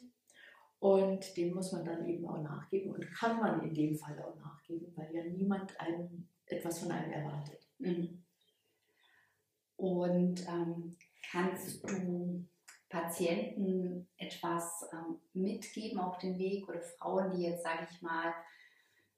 Und 0.79 1.35
dem 1.35 1.53
muss 1.55 1.71
man 1.71 1.85
dann 1.85 2.05
eben 2.05 2.27
auch 2.27 2.41
nachgeben 2.41 2.93
und 2.93 3.11
kann 3.11 3.39
man 3.39 3.63
in 3.63 3.73
dem 3.73 3.95
Fall 3.97 4.21
auch 4.21 4.35
nachgeben, 4.35 4.93
weil 4.95 5.13
ja 5.13 5.23
niemand 5.23 5.79
einem 5.79 6.29
etwas 6.45 6.79
von 6.79 6.91
einem 6.91 7.11
erwartet. 7.11 7.67
Mhm. 7.79 8.23
Und 9.75 10.47
ähm, 10.47 10.95
kannst 11.31 11.83
du 11.83 12.47
Patienten 12.89 14.07
etwas 14.17 14.87
ähm, 14.93 15.19
mitgeben 15.33 15.99
auf 15.99 16.17
den 16.19 16.37
Weg 16.37 16.67
oder 16.69 16.81
Frauen, 16.81 17.31
die 17.31 17.43
jetzt, 17.43 17.63
sage 17.63 17.87
ich 17.89 18.01
mal, 18.01 18.33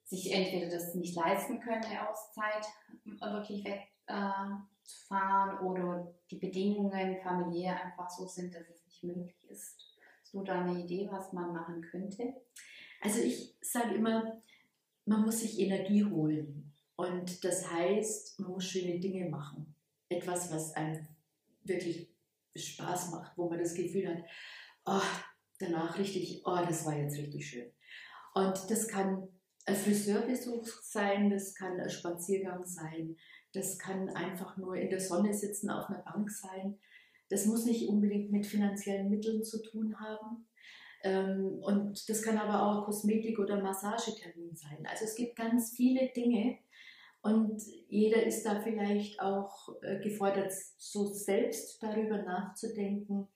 sich 0.04 0.32
entweder 0.32 0.68
das 0.70 0.94
nicht 0.94 1.14
leisten 1.14 1.60
können, 1.60 1.84
eine 1.84 2.08
Auszeit 2.08 2.66
wirklich 3.04 3.64
wegzufahren 3.64 5.58
äh, 5.58 5.62
oder 5.62 6.12
die 6.30 6.38
Bedingungen 6.38 7.22
familiär 7.22 7.80
einfach 7.80 8.10
so 8.10 8.26
sind, 8.26 8.54
dass 8.54 8.68
es 8.68 8.84
nicht 8.86 9.04
möglich 9.04 9.48
ist? 9.48 9.89
Du 10.32 10.42
da 10.42 10.62
eine 10.62 10.80
Idee, 10.80 11.08
was 11.10 11.32
man 11.32 11.52
machen 11.52 11.80
könnte? 11.82 12.34
Also 13.00 13.20
ich 13.20 13.56
sage 13.60 13.94
immer, 13.94 14.42
man 15.06 15.22
muss 15.22 15.40
sich 15.40 15.58
Energie 15.58 16.04
holen. 16.04 16.72
Und 16.96 17.44
das 17.44 17.70
heißt, 17.70 18.40
man 18.40 18.52
muss 18.52 18.64
schöne 18.64 19.00
Dinge 19.00 19.28
machen. 19.28 19.74
Etwas, 20.08 20.52
was 20.52 20.74
einem 20.74 21.08
wirklich 21.64 22.10
Spaß 22.54 23.10
macht, 23.10 23.36
wo 23.36 23.48
man 23.48 23.58
das 23.58 23.74
Gefühl 23.74 24.08
hat, 24.08 24.24
oh, 24.84 25.00
danach 25.58 25.98
richtig, 25.98 26.42
oh, 26.44 26.58
das 26.66 26.84
war 26.84 26.96
jetzt 26.96 27.16
richtig 27.16 27.48
schön. 27.48 27.70
Und 28.34 28.70
das 28.70 28.86
kann 28.88 29.28
ein 29.66 29.76
Friseurbesuch 29.76 30.66
sein, 30.82 31.30
das 31.30 31.54
kann 31.54 31.78
ein 31.80 31.90
Spaziergang 31.90 32.64
sein, 32.66 33.16
das 33.52 33.78
kann 33.78 34.08
einfach 34.10 34.56
nur 34.56 34.76
in 34.76 34.90
der 34.90 35.00
Sonne 35.00 35.34
sitzen 35.34 35.70
auf 35.70 35.88
einer 35.88 36.02
Bank 36.02 36.30
sein. 36.30 36.78
Das 37.30 37.46
muss 37.46 37.64
nicht 37.64 37.88
unbedingt 37.88 38.30
mit 38.30 38.44
finanziellen 38.44 39.08
Mitteln 39.08 39.42
zu 39.42 39.62
tun 39.62 39.98
haben. 39.98 40.46
Ähm, 41.02 41.60
und 41.62 42.08
das 42.08 42.22
kann 42.22 42.36
aber 42.36 42.62
auch 42.62 42.84
Kosmetik- 42.84 43.38
oder 43.38 43.62
Massagetermin 43.62 44.54
sein. 44.54 44.86
Also 44.90 45.04
es 45.04 45.14
gibt 45.14 45.36
ganz 45.36 45.72
viele 45.74 46.08
Dinge 46.08 46.58
und 47.22 47.62
jeder 47.88 48.24
ist 48.24 48.44
da 48.44 48.60
vielleicht 48.60 49.20
auch 49.20 49.68
äh, 49.82 50.00
gefordert, 50.00 50.52
so 50.78 51.06
selbst 51.06 51.82
darüber 51.82 52.22
nachzudenken, 52.22 53.28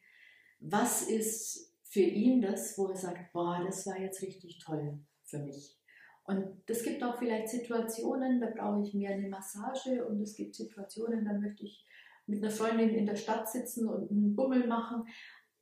was 0.61 1.03
ist 1.03 1.73
für 1.83 2.01
ihn 2.01 2.41
das, 2.41 2.77
wo 2.79 2.89
er 2.89 2.97
sagt, 2.97 3.33
boah, 3.33 3.63
das 3.65 3.87
war 3.87 3.99
jetzt 3.99 4.23
richtig 4.23 4.59
toll 4.59 4.99
für 5.25 5.39
mich. 5.39 5.77
Und 6.25 6.63
es 6.67 6.83
gibt 6.83 7.03
auch 7.05 7.19
vielleicht 7.19 7.51
Situationen, 7.51 8.41
da 8.41 8.49
brauche 8.49 8.83
ich 8.83 8.95
mehr 8.95 9.11
eine 9.11 9.29
Massage 9.29 10.07
und 10.07 10.23
es 10.23 10.35
gibt 10.35 10.55
Situationen, 10.55 11.25
da 11.25 11.35
möchte 11.35 11.65
ich 11.65 11.87
mit 12.27 12.43
einer 12.43 12.53
Freundin 12.53 12.91
in 12.91 13.07
der 13.07 13.17
Stadt 13.17 13.49
sitzen 13.49 13.89
und 13.89 14.11
einen 14.11 14.35
Bummel 14.35 14.67
machen. 14.67 15.07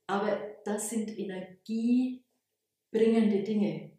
Aber 0.06 0.38
das 0.64 0.90
sind 0.90 1.18
energiebringende 1.18 3.42
Dinge. 3.42 3.98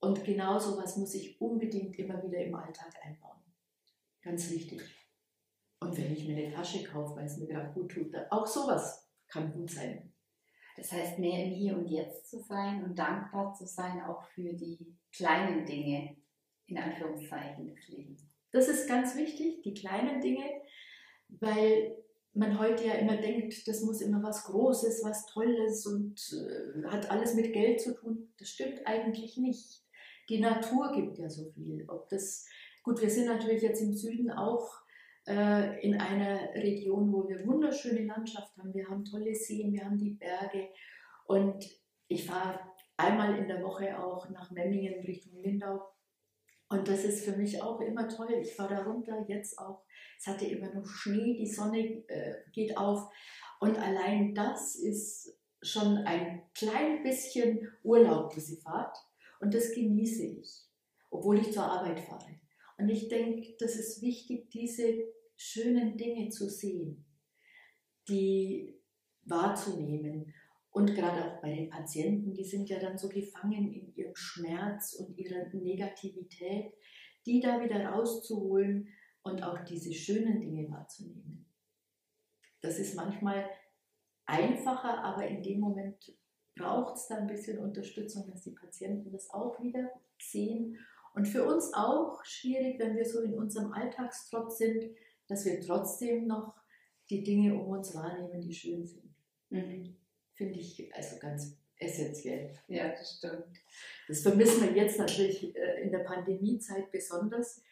Und 0.00 0.24
genau 0.24 0.58
sowas 0.58 0.96
muss 0.96 1.14
ich 1.14 1.40
unbedingt 1.40 1.98
immer 1.98 2.22
wieder 2.22 2.38
im 2.38 2.54
Alltag 2.54 2.92
einbauen. 3.02 3.40
Ganz 4.22 4.50
wichtig. 4.50 4.82
Und 5.80 5.96
wenn 5.96 6.12
ich 6.12 6.26
mir 6.26 6.36
eine 6.36 6.54
Tasche 6.54 6.84
kaufe, 6.84 7.16
weil 7.16 7.26
es 7.26 7.38
mir 7.38 7.46
gerade 7.46 7.72
gut 7.72 7.92
tut, 7.92 8.14
auch 8.30 8.46
sowas 8.46 9.08
kann 9.28 9.52
gut 9.52 9.70
sein. 9.70 10.12
Das 10.76 10.92
heißt, 10.92 11.18
mehr 11.18 11.44
im 11.44 11.52
Hier 11.52 11.76
und 11.76 11.86
Jetzt 11.86 12.30
zu 12.30 12.40
sein 12.40 12.84
und 12.84 12.98
dankbar 12.98 13.54
zu 13.54 13.66
sein, 13.66 14.02
auch 14.02 14.22
für 14.24 14.52
die 14.52 14.94
kleinen 15.10 15.64
Dinge, 15.64 16.16
in 16.66 16.78
Anführungszeichen, 16.78 17.66
des 17.66 17.88
Lebens. 17.88 18.26
Das 18.52 18.68
ist 18.68 18.88
ganz 18.88 19.16
wichtig, 19.16 19.62
die 19.62 19.74
kleinen 19.74 20.20
Dinge, 20.20 20.44
weil 21.28 21.96
man 22.34 22.58
heute 22.58 22.84
ja 22.84 22.94
immer 22.94 23.16
denkt, 23.16 23.66
das 23.66 23.82
muss 23.82 24.02
immer 24.02 24.22
was 24.22 24.44
Großes, 24.44 25.02
was 25.04 25.26
Tolles 25.26 25.86
und 25.86 26.20
äh, 26.32 26.86
hat 26.86 27.10
alles 27.10 27.34
mit 27.34 27.52
Geld 27.52 27.80
zu 27.80 27.94
tun. 27.94 28.28
Das 28.38 28.50
stimmt 28.50 28.86
eigentlich 28.86 29.36
nicht. 29.38 29.82
Die 30.28 30.40
Natur 30.40 30.92
gibt 30.92 31.18
ja 31.18 31.30
so 31.30 31.50
viel. 31.52 31.84
Ob 31.88 32.08
das, 32.08 32.46
gut, 32.82 33.00
wir 33.00 33.10
sind 33.10 33.26
natürlich 33.26 33.62
jetzt 33.62 33.80
im 33.80 33.94
Süden 33.94 34.30
auch 34.30 34.70
äh, 35.26 35.80
in 35.80 35.98
einer 35.98 36.54
Region, 36.54 37.12
wo 37.12 37.28
wir 37.28 37.46
wunderschöne 37.46 38.04
Landschaft 38.04 38.56
haben. 38.58 38.74
Wir 38.74 38.88
haben 38.88 39.04
tolle 39.04 39.34
Seen, 39.34 39.72
wir 39.72 39.84
haben 39.84 39.98
die 39.98 40.10
Berge. 40.10 40.68
Und 41.26 41.64
ich 42.08 42.26
fahre 42.26 42.60
einmal 42.96 43.38
in 43.38 43.48
der 43.48 43.62
Woche 43.62 43.98
auch 43.98 44.28
nach 44.30 44.50
Memmingen 44.50 45.00
Richtung 45.04 45.40
Lindau. 45.40 45.88
Und 46.68 46.88
das 46.88 47.04
ist 47.04 47.24
für 47.24 47.36
mich 47.36 47.62
auch 47.62 47.80
immer 47.80 48.08
toll. 48.08 48.32
Ich 48.40 48.54
fahre 48.54 48.74
da 48.74 48.82
runter, 48.82 49.24
jetzt 49.28 49.58
auch. 49.58 49.84
Es 50.18 50.26
hatte 50.26 50.46
immer 50.46 50.72
noch 50.72 50.86
Schnee, 50.86 51.36
die 51.36 51.46
Sonne 51.46 52.04
äh, 52.08 52.34
geht 52.52 52.76
auf. 52.76 53.10
Und 53.60 53.78
allein 53.78 54.34
das 54.34 54.76
ist 54.76 55.38
schon 55.62 55.98
ein 55.98 56.42
klein 56.54 57.02
bisschen 57.02 57.68
Urlaub, 57.82 58.32
diese 58.34 58.56
Fahrt. 58.56 58.96
Und 59.40 59.54
das 59.54 59.72
genieße 59.72 60.24
ich, 60.24 60.50
obwohl 61.10 61.38
ich 61.38 61.52
zur 61.52 61.64
Arbeit 61.64 62.00
fahre. 62.00 62.40
Und 62.78 62.88
ich 62.88 63.08
denke, 63.08 63.54
das 63.58 63.76
ist 63.76 64.02
wichtig, 64.02 64.50
diese 64.50 65.04
schönen 65.36 65.96
Dinge 65.96 66.28
zu 66.28 66.48
sehen, 66.48 67.04
die 68.08 68.78
wahrzunehmen. 69.24 70.34
Und 70.70 70.94
gerade 70.94 71.24
auch 71.24 71.40
bei 71.40 71.54
den 71.54 71.70
Patienten, 71.70 72.34
die 72.34 72.44
sind 72.44 72.68
ja 72.68 72.78
dann 72.78 72.98
so 72.98 73.08
gefangen 73.08 73.72
in 73.72 73.94
ihrem 73.94 74.14
Schmerz 74.14 74.94
und 74.94 75.16
ihrer 75.16 75.48
Negativität, 75.54 76.74
die 77.24 77.40
da 77.40 77.62
wieder 77.62 77.86
rauszuholen 77.86 78.88
und 79.26 79.42
auch 79.42 79.58
diese 79.64 79.92
schönen 79.92 80.40
Dinge 80.40 80.70
wahrzunehmen. 80.70 81.46
Das 82.60 82.78
ist 82.78 82.94
manchmal 82.94 83.48
einfacher, 84.24 85.02
aber 85.02 85.26
in 85.26 85.42
dem 85.42 85.60
Moment 85.60 86.12
braucht 86.54 86.96
es 86.96 87.08
da 87.08 87.16
ein 87.16 87.26
bisschen 87.26 87.58
Unterstützung, 87.58 88.30
dass 88.30 88.42
die 88.42 88.54
Patienten 88.54 89.10
das 89.10 89.30
auch 89.30 89.60
wieder 89.60 89.90
sehen. 90.18 90.78
Und 91.14 91.26
für 91.26 91.44
uns 91.44 91.72
auch 91.74 92.24
schwierig, 92.24 92.78
wenn 92.78 92.96
wir 92.96 93.04
so 93.04 93.20
in 93.20 93.34
unserem 93.34 93.72
Alltagstrotz 93.72 94.58
sind, 94.58 94.84
dass 95.28 95.44
wir 95.44 95.60
trotzdem 95.60 96.26
noch 96.26 96.54
die 97.10 97.24
Dinge 97.24 97.54
um 97.54 97.68
uns 97.68 97.94
wahrnehmen, 97.94 98.40
die 98.40 98.54
schön 98.54 98.84
sind. 98.84 99.14
Mhm. 99.50 99.96
Finde 100.34 100.58
ich 100.58 100.94
also 100.94 101.18
ganz 101.18 101.56
essentiell. 101.78 102.58
Ja, 102.68 102.90
das 102.90 103.18
stimmt. 103.18 103.58
Das 104.08 104.20
vermissen 104.22 104.62
wir 104.62 104.72
jetzt 104.72 104.98
natürlich 104.98 105.54
äh, 105.56 105.82
in 105.82 105.90
der 105.90 106.00
Pandemiezeit 106.00 106.90
besonders. 106.90 107.62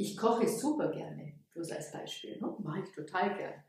Ich 0.00 0.16
koche 0.16 0.46
super 0.46 0.92
gerne, 0.92 1.34
bloß 1.52 1.72
als 1.72 1.90
Beispiel. 1.90 2.40
Ne? 2.40 2.54
Mache 2.60 2.82
ich 2.84 2.92
total 2.92 3.36
gern. 3.36 3.64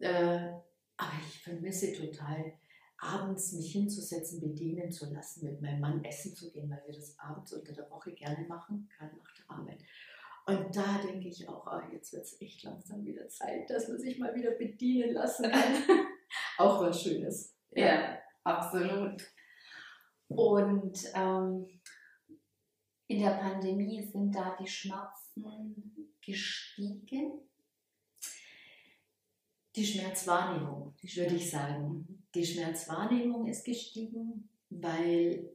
Äh, 0.00 0.52
aber 0.98 1.12
ich 1.26 1.42
vermisse 1.42 1.94
total 1.94 2.52
abends 2.98 3.52
mich 3.52 3.72
hinzusetzen, 3.72 4.38
bedienen 4.38 4.92
zu 4.92 5.10
lassen, 5.10 5.46
mit 5.46 5.62
meinem 5.62 5.80
Mann 5.80 6.04
essen 6.04 6.34
zu 6.34 6.52
gehen, 6.52 6.68
weil 6.68 6.82
wir 6.86 6.94
das 6.94 7.18
abends 7.18 7.54
unter 7.54 7.72
der 7.72 7.90
Woche 7.90 8.12
gerne 8.12 8.46
machen, 8.46 8.86
gerade 8.94 9.16
nach 9.16 9.34
der 9.34 9.50
Arbeit. 9.50 9.82
Und 10.44 10.76
da 10.76 11.00
denke 11.02 11.28
ich 11.28 11.48
auch, 11.48 11.66
oh, 11.66 11.90
jetzt 11.90 12.12
wird 12.12 12.24
es 12.24 12.38
echt 12.42 12.62
langsam 12.64 13.06
wieder 13.06 13.26
Zeit, 13.28 13.70
dass 13.70 13.88
man 13.88 13.98
sich 13.98 14.18
mal 14.18 14.34
wieder 14.34 14.50
bedienen 14.50 15.14
lassen 15.14 15.50
kann. 15.50 15.74
auch 16.58 16.82
was 16.82 17.02
Schönes. 17.02 17.56
Ja, 17.70 17.86
ja 17.86 18.18
absolut. 18.44 19.22
Und 20.28 20.98
ähm, 21.14 21.66
in 23.06 23.20
der 23.22 23.30
Pandemie 23.30 24.02
sind 24.02 24.34
da 24.34 24.54
die 24.60 24.66
Schmerzen 25.34 26.14
gestiegen? 26.20 27.40
Die 29.74 29.86
Schmerzwahrnehmung, 29.86 30.94
würde 31.00 31.34
ich 31.34 31.50
sagen. 31.50 32.24
Die 32.34 32.44
Schmerzwahrnehmung 32.44 33.46
ist 33.46 33.64
gestiegen, 33.64 34.48
weil 34.68 35.50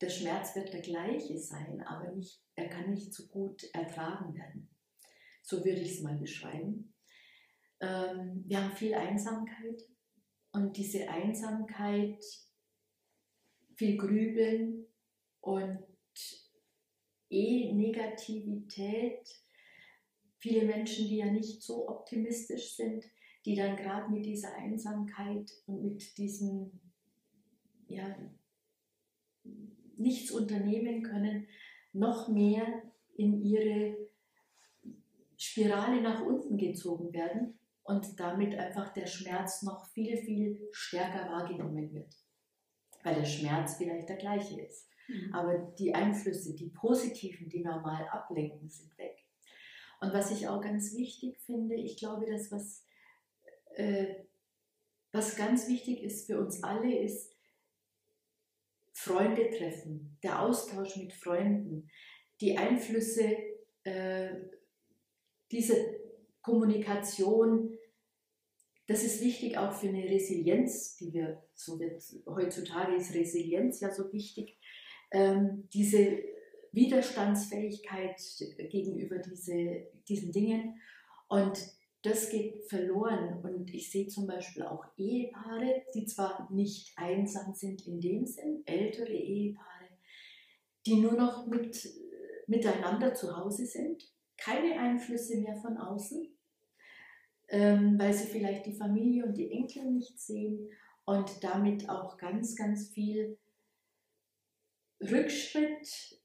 der 0.00 0.08
Schmerz 0.08 0.54
wird 0.54 0.72
der 0.72 0.80
gleiche 0.80 1.38
sein, 1.38 1.82
aber 1.82 2.10
nicht, 2.12 2.40
er 2.54 2.68
kann 2.68 2.90
nicht 2.90 3.12
so 3.12 3.26
gut 3.26 3.64
ertragen 3.74 4.34
werden. 4.34 4.70
So 5.42 5.64
würde 5.64 5.80
ich 5.80 5.92
es 5.92 6.02
mal 6.02 6.16
beschreiben. 6.16 6.94
Ähm, 7.80 8.44
wir 8.46 8.62
haben 8.62 8.76
viel 8.76 8.94
Einsamkeit 8.94 9.82
und 10.52 10.76
diese 10.76 11.08
Einsamkeit, 11.08 12.24
viel 13.74 13.96
Grübeln 13.96 14.86
und 15.40 15.84
eh 17.30 17.72
Negativität, 17.72 19.28
viele 20.38 20.64
Menschen, 20.64 21.08
die 21.08 21.16
ja 21.16 21.30
nicht 21.30 21.62
so 21.62 21.88
optimistisch 21.88 22.76
sind, 22.76 23.04
die 23.44 23.54
dann 23.54 23.76
gerade 23.76 24.10
mit 24.10 24.24
dieser 24.24 24.54
Einsamkeit 24.56 25.50
und 25.66 25.82
mit 25.84 26.16
diesem 26.18 26.70
ja, 27.88 28.16
nichts 29.96 30.30
unternehmen 30.30 31.02
können, 31.02 31.46
noch 31.92 32.28
mehr 32.28 32.82
in 33.16 33.42
ihre 33.42 33.96
Spirale 35.36 36.00
nach 36.02 36.20
unten 36.20 36.56
gezogen 36.58 37.12
werden 37.12 37.58
und 37.84 38.18
damit 38.20 38.54
einfach 38.54 38.92
der 38.92 39.06
Schmerz 39.06 39.62
noch 39.62 39.86
viel, 39.86 40.16
viel 40.18 40.68
stärker 40.72 41.30
wahrgenommen 41.30 41.92
wird. 41.92 42.14
Weil 43.02 43.14
der 43.14 43.24
Schmerz 43.24 43.76
vielleicht 43.76 44.08
der 44.08 44.16
gleiche 44.16 44.60
ist. 44.60 44.88
Mhm. 45.08 45.34
Aber 45.34 45.58
die 45.78 45.94
Einflüsse, 45.94 46.54
die 46.54 46.68
positiven, 46.68 47.48
die 47.48 47.64
normal 47.64 48.06
ablenken, 48.08 48.68
sind 48.68 48.96
weg. 48.98 49.24
Und 50.00 50.12
was 50.12 50.30
ich 50.30 50.46
auch 50.46 50.60
ganz 50.60 50.94
wichtig 50.94 51.38
finde, 51.40 51.74
ich 51.74 51.96
glaube, 51.96 52.26
dass 52.26 52.52
was, 52.52 52.84
äh, 53.74 54.14
was 55.10 55.36
ganz 55.36 55.68
wichtig 55.68 56.02
ist 56.04 56.26
für 56.26 56.38
uns 56.38 56.62
alle, 56.62 56.96
ist, 56.96 57.34
Freunde 58.92 59.48
treffen, 59.50 60.18
der 60.24 60.42
Austausch 60.42 60.96
mit 60.96 61.12
Freunden, 61.12 61.88
die 62.40 62.58
Einflüsse 62.58 63.36
äh, 63.84 64.34
dieser 65.52 65.76
Kommunikation, 66.42 67.78
das 68.88 69.04
ist 69.04 69.22
wichtig 69.22 69.56
auch 69.56 69.72
für 69.72 69.88
eine 69.88 70.04
Resilienz, 70.04 70.96
die 70.96 71.12
wir, 71.12 71.42
so 71.54 71.78
wird 71.78 72.02
heutzutage 72.26 72.96
ist 72.96 73.14
Resilienz 73.14 73.80
ja 73.80 73.92
so 73.92 74.12
wichtig, 74.12 74.58
ähm, 75.10 75.68
diese 75.72 76.18
Widerstandsfähigkeit 76.72 78.20
gegenüber 78.70 79.18
diese, 79.18 79.88
diesen 80.08 80.32
Dingen. 80.32 80.80
Und 81.28 81.58
das 82.02 82.30
geht 82.30 82.64
verloren. 82.68 83.40
Und 83.42 83.72
ich 83.72 83.90
sehe 83.90 84.08
zum 84.08 84.26
Beispiel 84.26 84.62
auch 84.62 84.84
Ehepaare, 84.96 85.82
die 85.94 86.06
zwar 86.06 86.50
nicht 86.52 86.92
einsam 86.96 87.54
sind 87.54 87.86
in 87.86 88.00
dem 88.00 88.26
Sinn, 88.26 88.62
ältere 88.66 89.12
Ehepaare, 89.12 89.88
die 90.86 90.96
nur 90.96 91.12
noch 91.12 91.46
mit, 91.46 91.88
miteinander 92.46 93.14
zu 93.14 93.36
Hause 93.36 93.66
sind, 93.66 94.04
keine 94.36 94.78
Einflüsse 94.78 95.38
mehr 95.38 95.56
von 95.56 95.76
außen, 95.76 96.28
ähm, 97.48 97.98
weil 97.98 98.12
sie 98.12 98.28
vielleicht 98.28 98.66
die 98.66 98.76
Familie 98.76 99.24
und 99.24 99.36
die 99.36 99.50
Enkel 99.50 99.90
nicht 99.90 100.20
sehen 100.20 100.70
und 101.04 101.42
damit 101.42 101.88
auch 101.88 102.16
ganz, 102.16 102.54
ganz 102.54 102.90
viel 102.90 103.38
Rückschritt 105.00 106.18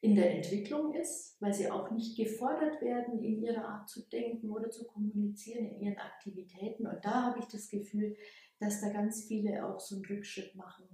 in 0.00 0.14
der 0.14 0.36
Entwicklung 0.36 0.94
ist, 0.94 1.36
weil 1.40 1.52
sie 1.52 1.70
auch 1.70 1.90
nicht 1.90 2.16
gefordert 2.16 2.80
werden 2.80 3.18
in 3.18 3.42
ihrer 3.42 3.66
Art 3.66 3.88
zu 3.88 4.08
denken 4.08 4.50
oder 4.50 4.70
zu 4.70 4.86
kommunizieren 4.86 5.66
in 5.66 5.80
ihren 5.80 5.98
Aktivitäten. 5.98 6.86
Und 6.86 7.04
da 7.04 7.24
habe 7.24 7.40
ich 7.40 7.46
das 7.46 7.68
Gefühl, 7.68 8.16
dass 8.58 8.80
da 8.80 8.90
ganz 8.90 9.24
viele 9.24 9.66
auch 9.66 9.80
so 9.80 9.96
einen 9.96 10.04
Rückschritt 10.04 10.54
machen 10.54 10.86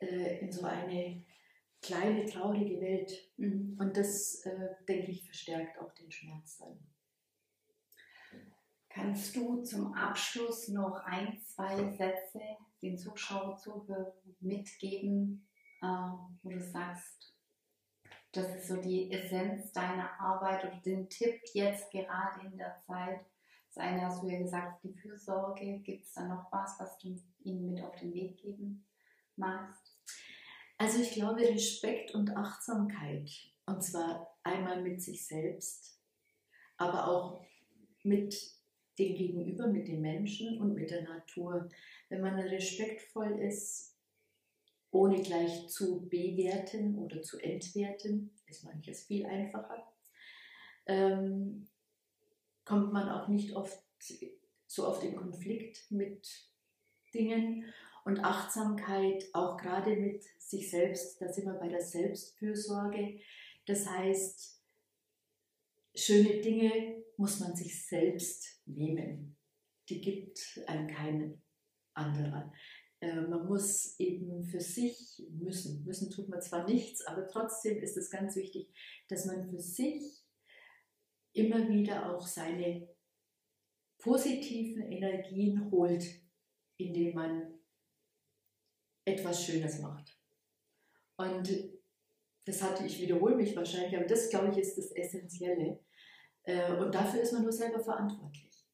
äh, 0.00 0.40
in 0.40 0.52
so 0.52 0.64
eine 0.64 1.24
kleine, 1.82 2.26
traurige 2.26 2.80
Welt. 2.80 3.12
Mhm. 3.36 3.76
Und 3.78 3.96
das, 3.96 4.44
äh, 4.44 4.68
denke 4.88 5.10
ich, 5.10 5.24
verstärkt 5.24 5.78
auch 5.80 5.92
den 5.94 6.10
Schmerz 6.10 6.58
dann. 6.58 6.78
Kannst 8.90 9.36
du 9.36 9.62
zum 9.62 9.94
Abschluss 9.94 10.66
noch 10.68 10.96
ein, 11.04 11.40
zwei 11.46 11.76
Sätze 11.92 12.40
den 12.82 12.98
Zuschauern, 12.98 13.56
Zuhörern 13.56 14.12
mitgeben, 14.40 15.46
äh, 15.80 15.86
wo 16.42 16.50
du 16.50 16.60
sagst, 16.60 17.32
das 18.32 18.54
ist 18.56 18.66
so 18.66 18.76
die 18.76 19.10
Essenz 19.12 19.72
deiner 19.72 20.20
Arbeit 20.20 20.64
oder 20.64 20.80
den 20.80 21.08
Tipp 21.08 21.40
jetzt 21.54 21.90
gerade 21.92 22.46
in 22.46 22.58
der 22.58 22.80
Zeit. 22.86 23.20
Das 23.68 23.84
eine 23.84 24.02
hast 24.02 24.22
du 24.22 24.28
ja 24.28 24.38
gesagt, 24.38 24.82
die 24.82 24.92
Fürsorge. 24.92 25.78
Gibt 25.78 26.04
es 26.04 26.12
da 26.14 26.26
noch 26.26 26.50
was, 26.50 26.78
was 26.80 26.98
du 26.98 27.16
ihnen 27.44 27.72
mit 27.72 27.84
auf 27.84 27.94
den 27.94 28.12
Weg 28.12 28.38
geben 28.38 28.84
magst? 29.36 29.96
Also 30.78 31.00
ich 31.00 31.12
glaube 31.12 31.42
Respekt 31.42 32.12
und 32.14 32.36
Achtsamkeit. 32.36 33.30
Und 33.66 33.82
zwar 33.84 34.36
einmal 34.42 34.82
mit 34.82 35.00
sich 35.00 35.24
selbst, 35.24 36.00
aber 36.76 37.06
auch 37.06 37.44
mit 38.02 38.59
dem 39.00 39.14
Gegenüber, 39.16 39.66
mit 39.66 39.88
den 39.88 40.00
Menschen 40.00 40.60
und 40.60 40.74
mit 40.74 40.90
der 40.90 41.02
Natur. 41.02 41.68
Wenn 42.08 42.20
man 42.20 42.38
respektvoll 42.38 43.40
ist, 43.40 43.96
ohne 44.90 45.22
gleich 45.22 45.68
zu 45.68 46.08
bewerten 46.08 46.96
oder 46.98 47.22
zu 47.22 47.38
entwerten, 47.38 48.30
ist 48.48 48.64
manches 48.64 49.04
viel 49.04 49.24
einfacher, 49.26 49.92
ähm, 50.86 51.68
kommt 52.64 52.92
man 52.92 53.08
auch 53.08 53.28
nicht 53.28 53.54
oft 53.54 53.82
so 54.66 54.86
oft 54.86 55.02
in 55.02 55.16
Konflikt 55.16 55.90
mit 55.90 56.28
Dingen 57.12 57.64
und 58.04 58.20
Achtsamkeit 58.20 59.24
auch 59.32 59.56
gerade 59.56 59.96
mit 59.96 60.24
sich 60.38 60.70
selbst, 60.70 61.20
da 61.20 61.32
sind 61.32 61.46
wir 61.46 61.54
bei 61.54 61.68
der 61.68 61.82
Selbstfürsorge. 61.82 63.18
Das 63.66 63.88
heißt, 63.88 64.59
schöne 65.94 66.40
Dinge 66.40 67.04
muss 67.16 67.40
man 67.40 67.54
sich 67.54 67.86
selbst 67.86 68.62
nehmen. 68.66 69.36
Die 69.88 70.00
gibt 70.00 70.62
einem 70.66 70.88
keinen 70.88 71.42
anderer. 71.94 72.52
Äh, 73.00 73.22
man 73.22 73.46
muss 73.46 73.98
eben 73.98 74.44
für 74.44 74.60
sich 74.60 75.22
müssen. 75.30 75.84
Müssen 75.84 76.10
tut 76.10 76.28
man 76.28 76.40
zwar 76.40 76.66
nichts, 76.66 77.04
aber 77.06 77.26
trotzdem 77.26 77.78
ist 77.82 77.96
es 77.96 78.10
ganz 78.10 78.36
wichtig, 78.36 78.72
dass 79.08 79.26
man 79.26 79.48
für 79.48 79.60
sich 79.60 80.22
immer 81.32 81.68
wieder 81.68 82.14
auch 82.14 82.26
seine 82.26 82.88
positiven 83.98 84.90
Energien 84.90 85.70
holt, 85.70 86.04
indem 86.76 87.14
man 87.14 87.60
etwas 89.04 89.44
Schönes 89.44 89.80
macht. 89.80 90.18
Und 91.16 91.50
das 92.50 92.62
hatte 92.62 92.84
ich 92.84 93.00
wiederhole 93.00 93.36
mich 93.36 93.54
wahrscheinlich, 93.54 93.96
aber 93.96 94.06
das 94.06 94.28
glaube 94.28 94.48
ich 94.50 94.58
ist 94.58 94.76
das 94.76 94.90
Essentielle. 94.90 95.78
Äh, 96.42 96.72
und 96.78 96.92
dafür 96.92 97.20
ist 97.20 97.32
man 97.32 97.42
nur 97.42 97.52
selber 97.52 97.78
verantwortlich. 97.78 98.66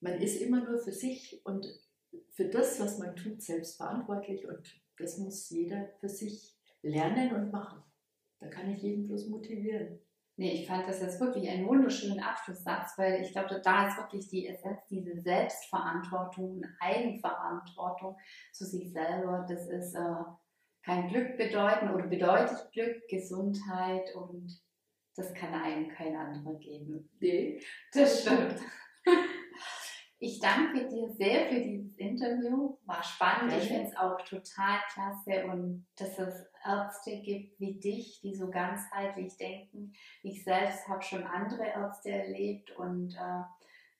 Man 0.00 0.14
ist 0.14 0.40
immer 0.40 0.64
nur 0.64 0.78
für 0.78 0.92
sich 0.92 1.40
und 1.44 1.66
für 2.30 2.48
das, 2.48 2.80
was 2.80 2.98
man 2.98 3.14
tut, 3.14 3.40
selbst 3.42 3.76
verantwortlich 3.76 4.46
und 4.48 4.82
das 4.98 5.18
muss 5.18 5.48
jeder 5.50 5.88
für 6.00 6.08
sich 6.08 6.58
lernen 6.82 7.32
und 7.34 7.52
machen. 7.52 7.82
Da 8.40 8.48
kann 8.48 8.70
ich 8.70 8.82
jeden 8.82 9.06
bloß 9.06 9.28
motivieren. 9.28 10.00
Nee, 10.38 10.52
ich 10.52 10.66
fand 10.66 10.86
das 10.88 11.00
jetzt 11.00 11.20
wirklich 11.20 11.48
einen 11.48 11.66
wunderschönen 11.66 12.20
Abschlusssatz, 12.20 12.98
weil 12.98 13.22
ich 13.22 13.32
glaube, 13.32 13.60
da 13.62 13.88
ist 13.88 13.96
wirklich 13.98 14.28
die 14.28 14.48
Essenz, 14.48 14.80
diese 14.90 15.18
Selbstverantwortung, 15.18 16.62
Eigenverantwortung 16.80 18.16
zu 18.52 18.66
sich 18.66 18.92
selber. 18.92 19.46
Das 19.48 19.66
ist 19.68 19.94
äh, 19.94 20.24
kein 20.86 21.08
Glück 21.08 21.36
bedeuten 21.36 21.90
oder 21.90 22.06
bedeutet 22.06 22.70
Glück, 22.72 23.08
Gesundheit 23.08 24.14
und 24.14 24.56
das 25.16 25.34
kann 25.34 25.52
einem 25.52 25.88
kein 25.88 26.14
anderer 26.14 26.54
geben. 26.58 27.10
Nee, 27.20 27.60
das 27.92 28.22
stimmt. 28.22 28.60
Ich 30.18 30.40
danke 30.40 30.88
dir 30.88 31.10
sehr 31.10 31.46
für 31.46 31.60
dieses 31.60 31.94
Interview. 31.98 32.78
War 32.86 33.02
spannend. 33.02 33.52
Ich 33.52 33.68
finde 33.68 33.88
es 33.88 33.96
auch 33.98 34.16
total 34.22 34.78
klasse 34.90 35.44
und 35.44 35.86
dass 35.96 36.18
es 36.18 36.46
Ärzte 36.64 37.20
gibt 37.20 37.60
wie 37.60 37.78
dich, 37.78 38.22
die 38.22 38.34
so 38.34 38.48
ganzheitlich 38.48 39.36
denken. 39.36 39.92
Ich 40.22 40.42
selbst 40.42 40.88
habe 40.88 41.02
schon 41.02 41.22
andere 41.24 41.66
Ärzte 41.66 42.12
erlebt 42.12 42.74
und 42.78 43.14
äh, 43.14 43.42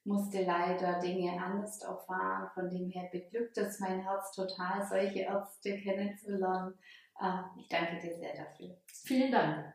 musste 0.07 0.45
leider 0.45 0.99
Dinge 1.01 1.33
anders 1.41 1.83
erfahren. 1.83 2.49
Von 2.55 2.71
dem 2.71 2.89
her 2.91 3.09
beglückt 3.11 3.59
es 3.59 3.81
mein 3.81 4.01
Herz 4.01 4.33
total, 4.33 4.87
solche 4.89 5.21
Ärzte 5.21 5.77
kennenzulernen. 5.79 6.75
Äh, 7.21 7.43
ich 7.59 7.69
danke 7.69 8.01
dir 8.01 8.17
sehr 8.17 8.35
dafür. 8.37 8.77
Vielen 9.05 9.33
Dank. 9.33 9.75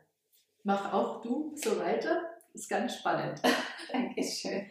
Mach 0.64 0.94
auch 0.94 1.22
du 1.22 1.54
so 1.56 1.80
weiter. 1.80 2.22
Ist 2.54 2.70
ganz 2.70 2.96
spannend. 2.96 3.42
Dankeschön. 3.92 4.70